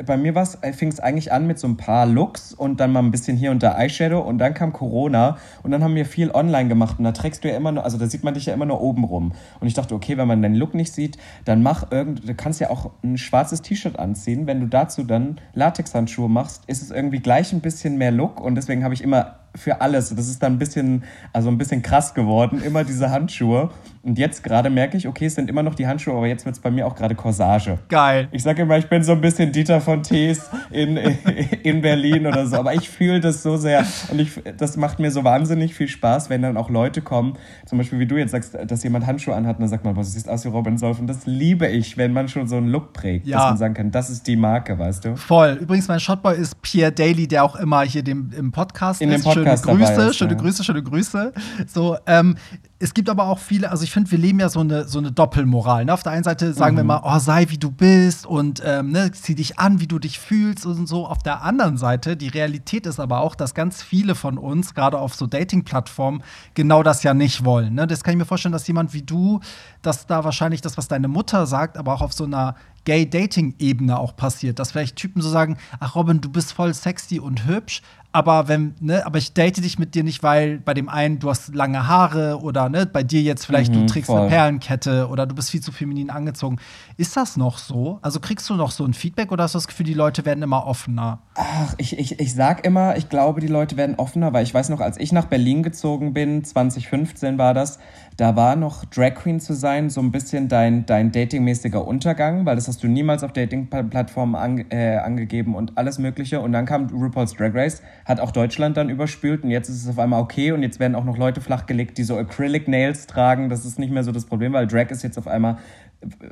[0.06, 3.02] bei mir äh, fing es eigentlich an mit so ein paar Looks und dann mal
[3.02, 6.32] ein bisschen hier und da Eyeshadow und dann kam Corona und dann haben wir viel
[6.32, 8.54] online gemacht und da trägst du ja immer nur, also da sieht man dich ja
[8.54, 9.34] immer nur oben rum.
[9.60, 12.60] Und ich dachte, okay, wenn man deinen Look nicht sieht, dann mach irgend, du kannst
[12.60, 14.46] ja auch ein schwarzes T-Shirt anziehen.
[14.46, 18.56] Wenn du dazu dann Latexhandschuhe machst, ist es irgendwie gleich ein bisschen mehr Look und
[18.56, 20.14] deswegen habe ich immer für alles.
[20.16, 23.70] Das ist dann ein bisschen, also ein bisschen krass geworden, immer diese Handschuhe.
[24.08, 26.56] Und jetzt gerade merke ich, okay, es sind immer noch die Handschuhe, aber jetzt wird
[26.56, 27.78] es bei mir auch gerade Corsage.
[27.90, 28.30] Geil.
[28.32, 30.96] Ich sage immer, ich bin so ein bisschen Dieter von Tees in,
[31.64, 32.56] in Berlin oder so.
[32.56, 33.86] Aber ich fühle das so sehr.
[34.10, 37.34] Und ich, das macht mir so wahnsinnig viel Spaß, wenn dann auch Leute kommen,
[37.66, 40.04] zum Beispiel wie du jetzt sagst, dass jemand Handschuhe anhat und dann sagt man, boah,
[40.04, 41.00] du siehst aus wie Robin Solf.
[41.00, 43.38] Und das liebe ich, wenn man schon so einen Look prägt, ja.
[43.38, 45.18] dass man sagen kann, das ist die Marke, weißt du?
[45.18, 45.58] Voll.
[45.60, 49.26] Übrigens, mein Shotboy ist Pierre Daly, der auch immer hier dem, im Podcast in ist.
[49.26, 50.38] Dem Podcast schöne Grüße, ist, schöne ja.
[50.38, 51.34] Grüße, schöne Grüße.
[51.68, 52.36] So, ähm,
[52.80, 55.12] es gibt aber auch viele, also ich finde, wir leben ja so eine, so eine
[55.12, 55.86] Doppelmoral.
[55.86, 55.94] Ne?
[55.94, 56.80] Auf der einen Seite sagen mhm.
[56.80, 59.98] wir mal, oh, sei wie du bist und ähm, ne, zieh dich an, wie du
[59.98, 61.08] dich fühlst und so.
[61.08, 65.00] Auf der anderen Seite, die Realität ist aber auch, dass ganz viele von uns, gerade
[65.00, 66.22] auf so Dating-Plattformen,
[66.54, 67.74] genau das ja nicht wollen.
[67.74, 67.88] Ne?
[67.88, 69.40] Das kann ich mir vorstellen, dass jemand wie du,
[69.82, 72.56] dass da wahrscheinlich das, was deine Mutter sagt, aber auch auf so einer
[72.86, 74.60] Gay-Dating-Ebene auch passiert.
[74.60, 77.82] Dass vielleicht Typen so sagen, ach Robin, du bist voll sexy und hübsch,
[78.18, 81.30] aber wenn, ne, aber ich date dich mit dir nicht, weil bei dem einen du
[81.30, 84.22] hast lange Haare oder ne, bei dir jetzt vielleicht Mhm, du trägst voll.
[84.22, 86.58] eine Perlenkette oder du bist viel zu feminin angezogen.
[86.98, 88.00] Ist das noch so?
[88.02, 90.42] Also kriegst du noch so ein Feedback oder hast du das Gefühl, die Leute werden
[90.42, 91.20] immer offener?
[91.36, 94.70] Ach, ich, ich, ich sag immer, ich glaube, die Leute werden offener, weil ich weiß
[94.70, 97.78] noch, als ich nach Berlin gezogen bin, 2015 war das,
[98.18, 102.56] da war noch Drag Queen zu sein, so ein bisschen dein, dein datingmäßiger Untergang, weil
[102.56, 106.42] das hast du niemals auf Dating-Plattformen an, äh, angegeben und alles Mögliche.
[106.42, 109.90] Und dann kam RuPaul's Drag Race, hat auch Deutschland dann überspült und jetzt ist es
[109.90, 113.50] auf einmal okay und jetzt werden auch noch Leute flachgelegt, die so Acrylic Nails tragen.
[113.50, 115.58] Das ist nicht mehr so das Problem, weil Drag ist jetzt auf einmal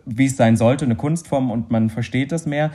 [0.05, 2.71] wie es sein sollte, eine Kunstform und man versteht das mehr.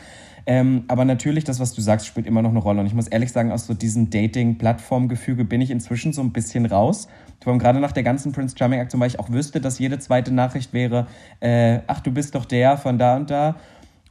[0.47, 2.81] Ähm, aber natürlich, das, was du sagst, spielt immer noch eine Rolle.
[2.81, 6.67] Und ich muss ehrlich sagen, aus so diesem Dating-Plattform-Gefüge bin ich inzwischen so ein bisschen
[6.67, 7.09] raus.
[7.43, 10.73] Vor gerade nach der ganzen Prince Charming-Aktion, weil ich auch wüsste, dass jede zweite Nachricht
[10.73, 11.07] wäre,
[11.41, 13.57] äh, ach, du bist doch der von da und da.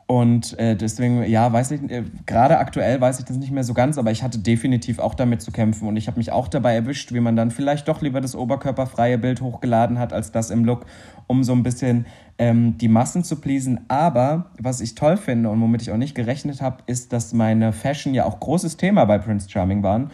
[0.10, 3.76] Und äh, deswegen, ja, weiß ich, äh, gerade aktuell weiß ich das nicht mehr so
[3.76, 6.74] ganz, aber ich hatte definitiv auch damit zu kämpfen und ich habe mich auch dabei
[6.74, 10.66] erwischt, wie man dann vielleicht doch lieber das oberkörperfreie Bild hochgeladen hat, als das im
[10.66, 10.88] Look,
[11.28, 12.08] um so ein bisschen
[12.40, 13.82] ähm, die Massen zu pleasen.
[13.88, 17.72] Aber was ich toll finde und womit ich auch nicht gerechnet habe, ist, dass meine
[17.72, 20.10] Fashion ja auch großes Thema bei Prince Charming waren.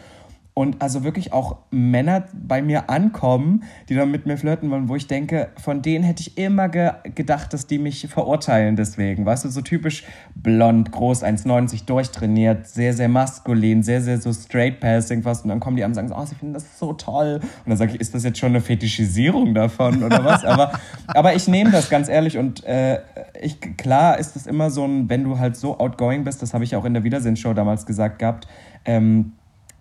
[0.58, 4.96] Und also wirklich auch Männer bei mir ankommen, die dann mit mir flirten wollen, wo
[4.96, 9.26] ich denke, von denen hätte ich immer ge gedacht, dass die mich verurteilen deswegen.
[9.26, 14.80] Weißt du, so typisch blond, groß, 1,90, durchtrainiert, sehr, sehr maskulin, sehr, sehr so straight
[14.80, 15.44] passing fast.
[15.44, 17.42] Und dann kommen die an und sagen, so, oh, sie finden das so toll.
[17.42, 20.46] Und dann sage ich, ist das jetzt schon eine Fetischisierung davon oder was?
[20.46, 20.72] aber,
[21.08, 23.02] aber ich nehme das ganz ehrlich und äh,
[23.42, 26.64] ich, klar ist es immer so ein, wenn du halt so outgoing bist, das habe
[26.64, 28.48] ich auch in der Wiedersehensshow damals gesagt gehabt,
[28.86, 29.34] ähm,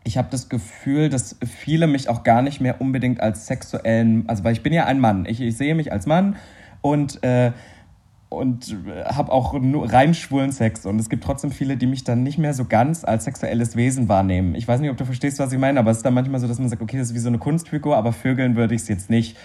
[0.05, 4.45] ich habe das Gefühl, dass viele mich auch gar nicht mehr unbedingt als sexuellen, also
[4.45, 6.37] weil ich bin ja ein Mann, ich, ich sehe mich als Mann
[6.83, 7.53] und äh,
[8.29, 12.25] und habe auch nur rein schwulen Sex und es gibt trotzdem viele, die mich dann
[12.25, 14.57] nicht mehr so ganz als sexuelles Wesen wahrnehmen.
[14.57, 16.49] Ich weiß nicht, ob du verstehst, was ich meine, aber es ist dann manchmal so,
[16.49, 18.89] dass man sagt, okay, das ist wie so eine Kunstfigur, aber vögeln würde ich es
[18.89, 19.37] jetzt nicht.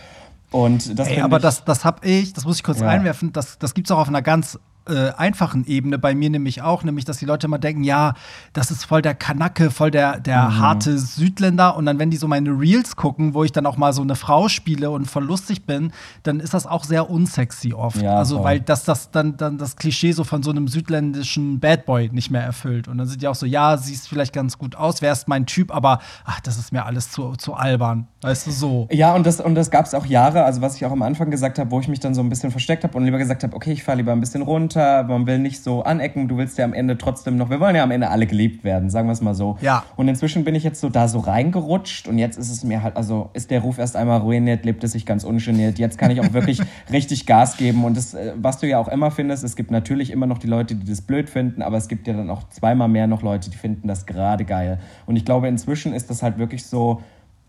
[0.52, 2.88] Und das Ey, aber ich, das, das hab ich, das muss ich kurz Ja.
[2.88, 6.84] einwerfen, das, das gibt's auch auf einer ganz äh, einfachen Ebene, bei mir nämlich auch,
[6.84, 8.14] nämlich, dass die Leute immer denken, ja,
[8.54, 10.60] das ist voll der Kanacke, voll der, der Mhm.
[10.60, 13.94] harte Südländer und dann, wenn die so meine Reels gucken, wo ich dann auch mal
[13.94, 15.92] so eine Frau spiele und voll lustig bin,
[16.24, 18.02] dann ist das auch sehr unsexy oft.
[18.02, 18.46] Ja, also, voll.
[18.46, 22.32] weil das, das dann, dann das Klischee so von so einem südländischen Bad Boy nicht
[22.32, 22.88] mehr erfüllt.
[22.88, 25.74] Und dann sind die auch so, ja, siehst vielleicht ganz gut aus, wärst mein Typ,
[25.74, 28.08] aber ach, das ist mir alles zu, zu albern.
[28.22, 28.88] Weißt du, so.
[28.92, 31.32] Ja, und das, und das gab es auch Jahre, also was ich auch am Anfang
[31.32, 33.56] gesagt habe, wo ich mich dann so ein bisschen versteckt habe und lieber gesagt habe,
[33.56, 36.66] okay, ich fahre lieber ein bisschen runter, man will nicht so anecken, du willst ja
[36.66, 39.22] am Ende trotzdem noch, wir wollen ja am Ende alle geliebt werden, sagen wir es
[39.22, 39.58] mal so.
[39.62, 39.84] Ja.
[39.96, 42.96] Und inzwischen bin ich jetzt so da so reingerutscht und jetzt ist es mir halt,
[42.96, 45.80] also ist der Ruf erst einmal ruiniert, lebt es sich ganz ungeniert.
[45.80, 46.62] Jetzt kann ich auch wirklich
[46.92, 50.12] richtig Gas geben und das, äh, was du ja auch immer findest, es gibt natürlich
[50.12, 52.88] immer noch die Leute, die das blöd finden, aber es gibt ja dann auch zweimal
[52.88, 54.80] mehr noch Leute, die finden das gerade geil.
[55.06, 57.02] Und ich glaube, inzwischen ist das halt wirklich so,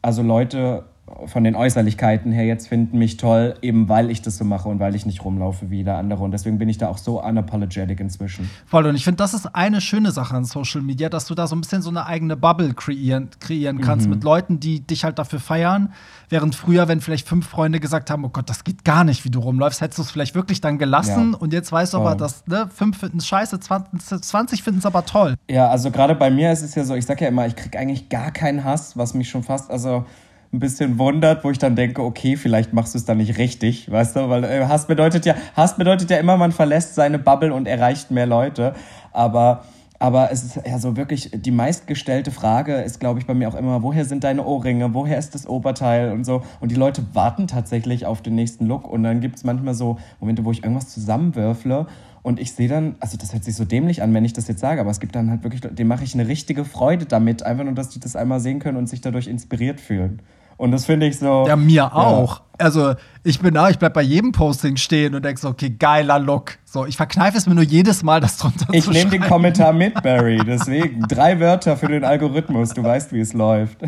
[0.02, 0.84] also Leute
[1.26, 4.78] von den Äußerlichkeiten her jetzt finden mich toll, eben weil ich das so mache und
[4.80, 6.22] weil ich nicht rumlaufe wie der andere.
[6.22, 8.48] Und deswegen bin ich da auch so unapologetic inzwischen.
[8.66, 11.46] Voll, und ich finde, das ist eine schöne Sache an Social Media, dass du da
[11.46, 14.14] so ein bisschen so eine eigene Bubble kreieren, kreieren kannst Mhm.
[14.14, 15.92] mit Leuten, die dich halt dafür feiern.
[16.28, 19.30] Während früher, wenn vielleicht fünf Freunde gesagt haben, oh Gott, das geht gar nicht, wie
[19.30, 21.32] du rumläufst, hättest du es vielleicht wirklich dann gelassen.
[21.32, 21.38] Ja.
[21.38, 22.18] Und jetzt weißt du aber, Voll.
[22.18, 25.34] dass ne, fünf finden es scheiße, 20, 20 finden es aber toll.
[25.50, 27.76] Ja, also gerade bei mir ist es ja so, ich sag ja immer, ich krieg
[27.76, 30.04] eigentlich gar keinen Hass, was mich schon fast, also
[30.52, 33.90] ein bisschen wundert, wo ich dann denke, okay, vielleicht machst du es dann nicht richtig,
[33.90, 37.54] weißt du, weil äh, Hass bedeutet ja, Hass bedeutet ja immer, man verlässt seine Bubble
[37.54, 38.74] und erreicht mehr Leute,
[39.12, 39.64] aber
[40.02, 43.54] aber es ist ja so wirklich, die meistgestellte Frage ist, glaube ich, bei mir auch
[43.54, 46.40] immer, woher sind deine Ohrringe, woher ist das Oberteil und so.
[46.58, 48.88] Und die Leute warten tatsächlich auf den nächsten Look.
[48.88, 51.86] Und dann gibt es manchmal so Momente, wo ich irgendwas zusammenwürfle
[52.22, 54.60] und ich sehe dann, also das hört sich so dämlich an, wenn ich das jetzt
[54.60, 57.64] sage, aber es gibt dann halt wirklich, dem mache ich eine richtige Freude damit, einfach
[57.64, 60.20] nur, dass die das einmal sehen können und sich dadurch inspiriert fühlen.
[60.60, 61.46] Und das finde ich so.
[61.48, 62.42] Ja, mir auch.
[62.58, 62.92] Also,
[63.22, 66.58] ich bin da, ich bleib bei jedem Posting stehen und denk so, okay, geiler Look.
[66.66, 69.22] So, ich verkneife es mir nur jedes Mal, das drunter Ich zu nehme den.
[69.22, 70.38] Kommentar mit, Barry.
[70.46, 71.00] Deswegen.
[71.08, 72.74] Drei Wörter für den Algorithmus.
[72.74, 73.78] Du weißt, wie es läuft.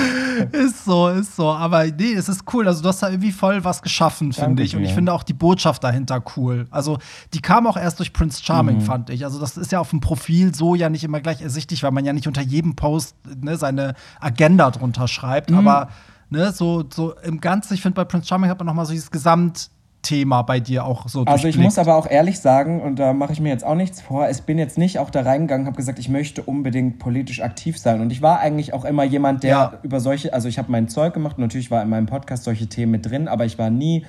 [0.52, 1.48] Ist so, ist so.
[1.50, 2.68] Aber nee, es ist cool.
[2.68, 4.76] Also, du hast da irgendwie voll was geschaffen, finde ich.
[4.76, 6.66] Und ich finde auch die Botschaft dahinter cool.
[6.70, 6.98] Also,
[7.34, 8.44] die kam auch erst durch Prince Mhm.
[8.44, 9.24] Charming, fand ich.
[9.24, 12.04] Also, das ist ja auf dem Profil so ja nicht immer gleich ersichtlich, weil man
[12.04, 15.50] ja nicht unter jedem Post ne, seine Agenda drunter schreibt.
[15.50, 15.58] Mhm.
[15.66, 15.88] Aber
[16.30, 18.92] ne, so, so im Ganzen, ich finde, bei Prince Charming hat man noch mal so
[18.92, 23.12] dieses Gesamtthema bei dir auch so Also ich muss aber auch ehrlich sagen, und da
[23.12, 25.76] mache ich mir jetzt auch nichts vor, ich bin jetzt nicht auch da reingegangen, habe
[25.76, 28.00] gesagt, ich möchte unbedingt politisch aktiv sein.
[28.00, 29.72] Und ich war eigentlich auch immer jemand, der Ja.
[29.82, 32.92] über solche, also ich habe mein Zeug gemacht, natürlich war in meinem Podcast solche Themen
[32.92, 34.04] mit drin, aber ich war nie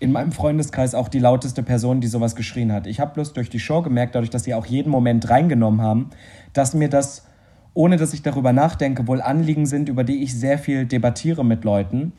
[0.00, 2.86] in meinem Freundeskreis auch die lauteste Person, die sowas geschrien hat.
[2.86, 6.10] Ich habe bloß durch die Show gemerkt, dadurch, dass sie auch jeden Moment reingenommen haben,
[6.52, 7.26] dass mir das
[7.74, 11.64] ohne dass ich darüber nachdenke, wohl Anliegen sind, über die ich sehr viel debattiere mit
[11.64, 12.12] Leuten.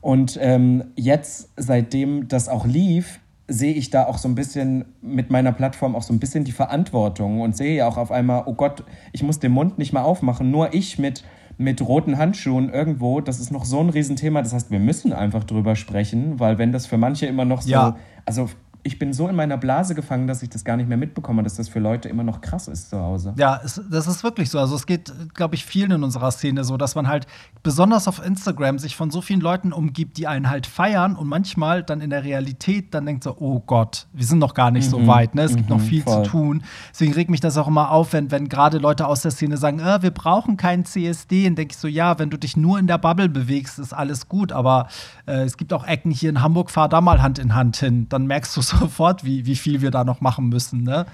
[0.00, 5.30] Und ähm, jetzt, seitdem das auch lief, sehe ich da auch so ein bisschen mit
[5.30, 8.54] meiner Plattform auch so ein bisschen die Verantwortung und sehe ja auch auf einmal, oh
[8.54, 11.24] Gott, ich muss den Mund nicht mehr aufmachen, nur ich mit,
[11.58, 14.42] mit roten Handschuhen irgendwo, das ist noch so ein Riesenthema.
[14.42, 17.70] Das heißt, wir müssen einfach drüber sprechen, weil wenn das für manche immer noch so,
[17.70, 17.96] Ja.
[18.24, 18.48] also
[18.84, 21.54] ich bin so in meiner Blase gefangen, dass ich das gar nicht mehr mitbekomme, dass
[21.54, 23.32] das für Leute immer noch krass ist zu Hause.
[23.36, 24.58] Ja, es, das ist wirklich so.
[24.58, 27.28] Also es geht, glaube ich, vielen in unserer Szene so, dass man halt
[27.62, 31.84] besonders auf Instagram sich von so vielen Leuten umgibt, die einen halt feiern und manchmal
[31.84, 35.06] dann in der Realität dann denkt so, oh Gott, wir sind noch gar nicht so
[35.06, 35.42] weit, ne?
[35.42, 36.24] Es gibt noch mhm, viel voll.
[36.24, 36.64] zu tun.
[36.90, 39.78] Deswegen regt mich das auch immer auf, wenn, wenn gerade Leute aus der Szene sagen,
[39.78, 41.46] äh, wir brauchen keinen CSD.
[41.46, 44.28] Und denke ich so, ja, wenn du dich nur in der Bubble bewegst, ist alles
[44.28, 44.50] gut.
[44.50, 44.88] Aber
[45.26, 48.08] äh, es gibt auch Ecken hier in Hamburg, fahr da mal Hand in Hand hin.
[48.08, 51.06] Dann merkst du sofort, wie, wie viel wir da noch machen müssen, ne?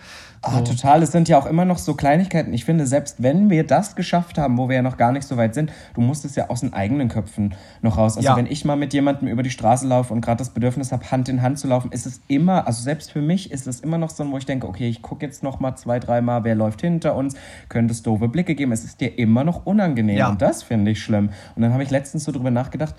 [0.43, 1.03] Ah, total.
[1.03, 2.53] Es sind ja auch immer noch so Kleinigkeiten.
[2.55, 5.37] Ich finde, selbst wenn wir das geschafft haben, wo wir ja noch gar nicht so
[5.37, 8.17] weit sind, du musst es ja aus den eigenen Köpfen noch raus.
[8.17, 8.37] Also Ja.
[8.37, 11.29] wenn ich mal mit jemandem über die Straße laufe und gerade das Bedürfnis habe, Hand
[11.29, 14.11] in Hand zu laufen, ist es immer, also selbst für mich ist es immer noch
[14.11, 17.17] so, wo ich denke, okay, ich gucke jetzt noch mal zwei, dreimal, wer läuft hinter
[17.17, 17.35] uns,
[17.69, 18.71] könnte es doofe Blicke geben.
[18.71, 20.29] Es ist dir immer noch unangenehm Ja.
[20.29, 21.31] und das finde ich schlimm.
[21.57, 22.95] Und dann habe ich letztens so drüber nachgedacht,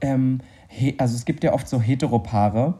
[0.00, 0.38] ähm,
[0.96, 2.74] also es gibt ja oft so Heteropaare,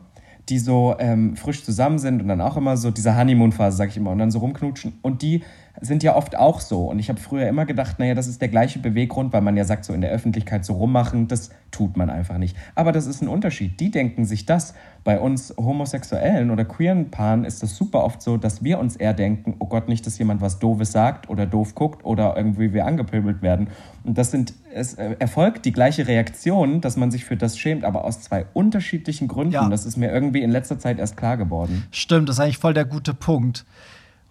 [0.49, 3.97] die so ähm, frisch zusammen sind und dann auch immer so diese Honeymoon-Phase, sag ich
[3.97, 4.95] immer, und dann so rumknutschen.
[5.03, 5.43] Und die
[5.83, 6.85] sind ja oft auch so.
[6.85, 9.65] Und ich habe früher immer gedacht, naja, das ist der gleiche Beweggrund, weil man ja
[9.65, 12.57] sagt, so in der Öffentlichkeit so rummachen, das tut man einfach nicht.
[12.75, 13.81] Aber das ist ein Unterschied.
[13.81, 14.75] Die denken sich das.
[15.05, 19.13] Bei uns homosexuellen oder queeren Paaren ist das super oft so, dass wir uns eher
[19.13, 22.87] denken, oh Gott, nicht, dass jemand was Doofes sagt oder doof guckt oder irgendwie wir
[22.87, 23.69] angepöbelt werden.
[24.05, 27.85] Und das sind, es äh, erfolgt die gleiche Reaktion, dass man sich für das schämt,
[27.85, 29.55] aber aus zwei unterschiedlichen Gründen.
[29.55, 29.69] Ja.
[29.69, 31.89] Das ist mir irgendwie in letzter Zeit erst klar geworden.
[31.91, 33.65] Stimmt, das ist eigentlich voll der gute Punkt.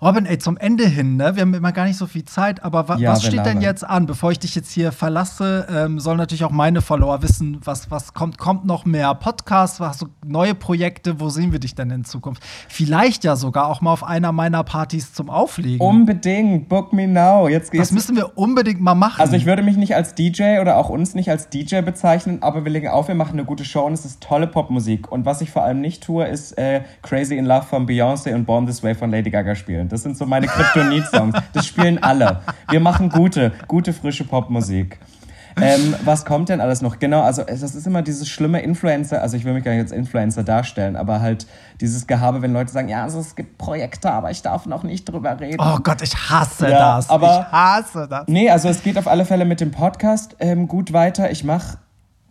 [0.04, 1.36] Robin, ey, zum Ende hin, ne?
[1.36, 3.84] Wir haben immer gar nicht so viel Zeit, aber wa Ja, was steht denn jetzt
[3.88, 4.08] an?
[4.08, 8.16] Bevor ich dich jetzt hier verlasse, ähm, sollen natürlich auch meine Follower wissen, was, was
[8.16, 8.40] kommt.
[8.40, 9.80] Kommt noch mehr Podcasts?
[9.80, 11.20] Hast du neue Projekte?
[11.20, 12.42] Wo sehen wir dich denn in Zukunft?
[12.68, 15.86] Vielleicht ja sogar auch mal auf einer meiner Partys zum Auflegen.
[15.86, 17.48] Unbedingt, book me now.
[17.48, 19.22] Jetzt, das jetzt müssen wir unbedingt mal machen.
[19.22, 22.66] Also ich würde mich nicht als DJ oder auch uns nicht als DJ bezeichnen, aber
[22.66, 25.12] wir legen auf, wir machen eine gute Show und es ist tolle Popmusik.
[25.12, 28.46] Und was ich vor allem nicht tue, ist äh, Crazy in Love von Beyoncé und
[28.46, 29.91] Born This Way von Lady Gaga spielen.
[29.92, 31.36] Das sind so meine Kryptonit-Songs.
[31.54, 32.42] Das spielen alle.
[32.70, 35.00] Wir machen gute, gute, frische Popmusik.
[35.62, 36.98] Ähm, was kommt denn alles noch?
[37.00, 39.92] Genau, also das ist immer dieses schlimme Influencer, also ich will mich gar nicht als
[39.92, 41.46] Influencer darstellen, aber halt
[41.82, 45.04] dieses Gehabe, wenn Leute sagen, ja, also es gibt Projekte, aber ich darf noch nicht
[45.06, 45.58] drüber reden.
[45.60, 47.10] oh Gott, ich hasse Ja, das.
[47.10, 48.24] aber- ich hasse das.
[48.28, 51.32] Nee, also es geht auf alle Fälle mit dem Podcast ähm, gut weiter.
[51.32, 51.80] Ich mache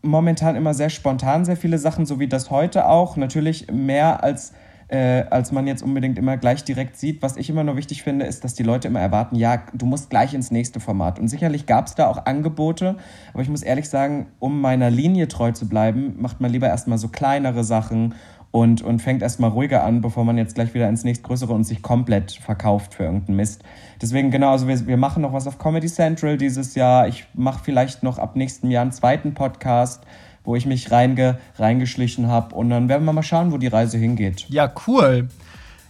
[0.00, 3.18] momentan immer sehr spontan sehr viele Sachen, so wie das heute auch.
[3.18, 4.54] Natürlich mehr als,
[4.90, 7.22] äh, als man jetzt unbedingt immer gleich direkt sieht.
[7.22, 10.10] Was ich immer nur wichtig finde, ist, dass die Leute immer erwarten, ja, du musst
[10.10, 11.18] gleich ins nächste Format.
[11.18, 12.96] Und sicherlich gab es da auch Angebote,
[13.32, 16.98] aber ich muss ehrlich sagen, um meiner Linie treu zu bleiben, macht man lieber erstmal
[16.98, 18.14] so kleinere Sachen
[18.50, 21.82] und, und fängt erstmal ruhiger an, bevor man jetzt gleich wieder ins nächstgrößere und sich
[21.82, 23.62] komplett verkauft für irgendeinen Mist.
[24.02, 27.06] Deswegen, genau, also wir, wir machen noch was auf Comedy Central dieses Jahr.
[27.06, 30.04] Ich mache vielleicht noch ab nächstem Jahr einen zweiten Podcast,
[30.44, 32.54] wo ich mich reinge, reingeschlichen habe.
[32.54, 34.46] Und dann werden wir mal schauen, wo die Reise hingeht.
[34.48, 35.28] Ja, cool.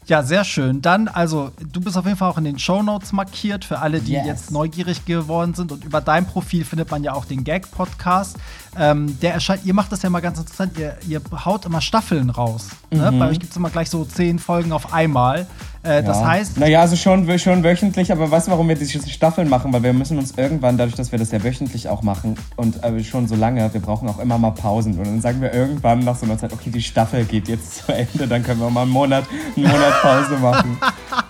[0.06, 0.82] Ja, sehr schön.
[0.82, 4.12] Dann, also, du bist auf jeden Fall auch in den Shownotes markiert für alle, die
[4.14, 4.26] Yes.
[4.26, 5.70] jetzt neugierig geworden sind.
[5.70, 8.36] Und über dein Profil findet man ja auch den Gag-Podcast.
[8.76, 12.30] Ähm, der erscheint, ihr macht das ja mal ganz interessant, ihr, ihr haut immer Staffeln
[12.30, 12.70] raus.
[12.90, 13.12] Ne?
[13.12, 15.46] Bei euch gibt es immer gleich so zehn Folgen auf einmal.
[15.82, 16.20] Äh, Das.
[16.20, 16.26] Ja.
[16.26, 19.72] heißt, Naja, also schon, schon wöchentlich, aber weißt du, warum wir diese Staffeln machen?
[19.72, 23.02] Weil wir müssen uns irgendwann, dadurch, dass wir das ja wöchentlich auch machen und äh,
[23.02, 24.98] schon so lange, wir brauchen auch immer mal Pausen.
[24.98, 27.92] Und dann sagen wir irgendwann nach so einer Zeit, okay, die Staffel geht jetzt zu
[27.92, 29.24] Ende, dann können wir mal einen Monat,
[29.56, 30.78] einen Monat Pause machen.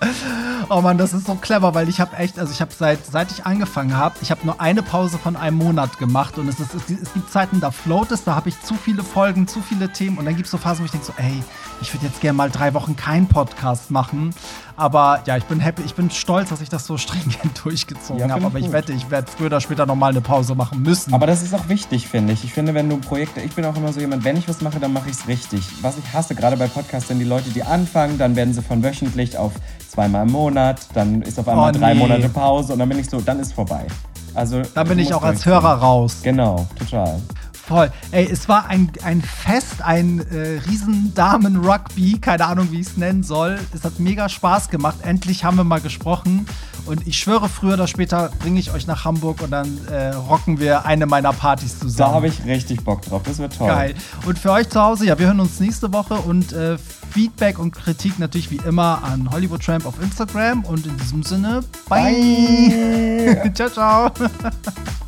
[0.70, 3.30] Oh Mann, das ist so clever, weil ich habe echt, also ich habe seit, seit
[3.30, 6.74] ich angefangen habe, ich habe nur eine Pause von einem Monat gemacht und es, ist,
[6.74, 9.90] es, es gibt Zeiten, da float es, da habe ich zu viele Folgen, zu viele
[9.90, 11.42] Themen und dann gibt es so Phasen, wo ich denke so, ey,
[11.80, 14.34] ich würde jetzt gerne mal drei Wochen keinen Podcast machen.
[14.78, 18.30] Aber ja, ich bin happy, ich bin stolz, dass ich das so stringent durchgezogen Ja,
[18.30, 18.46] habe.
[18.46, 18.72] Aber ich gut.
[18.74, 21.12] wette, ich werde früher oder später nochmal eine Pause machen müssen.
[21.12, 22.44] Aber das ist auch wichtig, finde ich.
[22.44, 24.78] Ich finde, wenn du Projekte, ich bin auch immer so jemand, wenn ich was mache,
[24.78, 25.62] dann mache ich es richtig.
[25.82, 28.82] Was ich hasse, gerade bei Podcasts, sind die Leute, die anfangen, dann werden sie von
[28.82, 29.52] wöchentlich auf
[29.90, 31.98] zweimal im Monat, dann ist auf einmal Oh, drei nee.
[31.98, 33.84] Monate Pause und dann bin ich so, dann ist vorbei.
[34.34, 35.44] Also da bin ich auch als.
[35.44, 36.18] Hörer raus.
[36.22, 37.20] Genau, total.
[37.68, 37.92] Voll.
[38.12, 43.22] Ey, es war ein, ein Fest, ein äh, Riesendamen-Rugby, keine Ahnung, wie ich es nennen
[43.22, 43.58] soll.
[43.74, 44.96] Es hat mega Spaß gemacht.
[45.02, 46.46] Endlich haben wir mal gesprochen.
[46.86, 50.58] Und ich schwöre, früher oder später bringe ich euch nach Hamburg und dann äh, rocken
[50.58, 52.10] wir eine meiner Partys zusammen.
[52.10, 53.20] Da habe ich richtig Bock drauf.
[53.26, 53.68] Das wird toll.
[53.68, 53.94] Geil.
[54.24, 56.78] Und für euch zu Hause, ja, wir hören uns nächste Woche und äh,
[57.10, 60.64] Feedback und Kritik natürlich wie immer an Hollywood Tramp auf Instagram.
[60.64, 63.34] Und in diesem Sinne, bye.
[63.42, 63.52] bye.
[63.54, 64.10] ciao, ciao.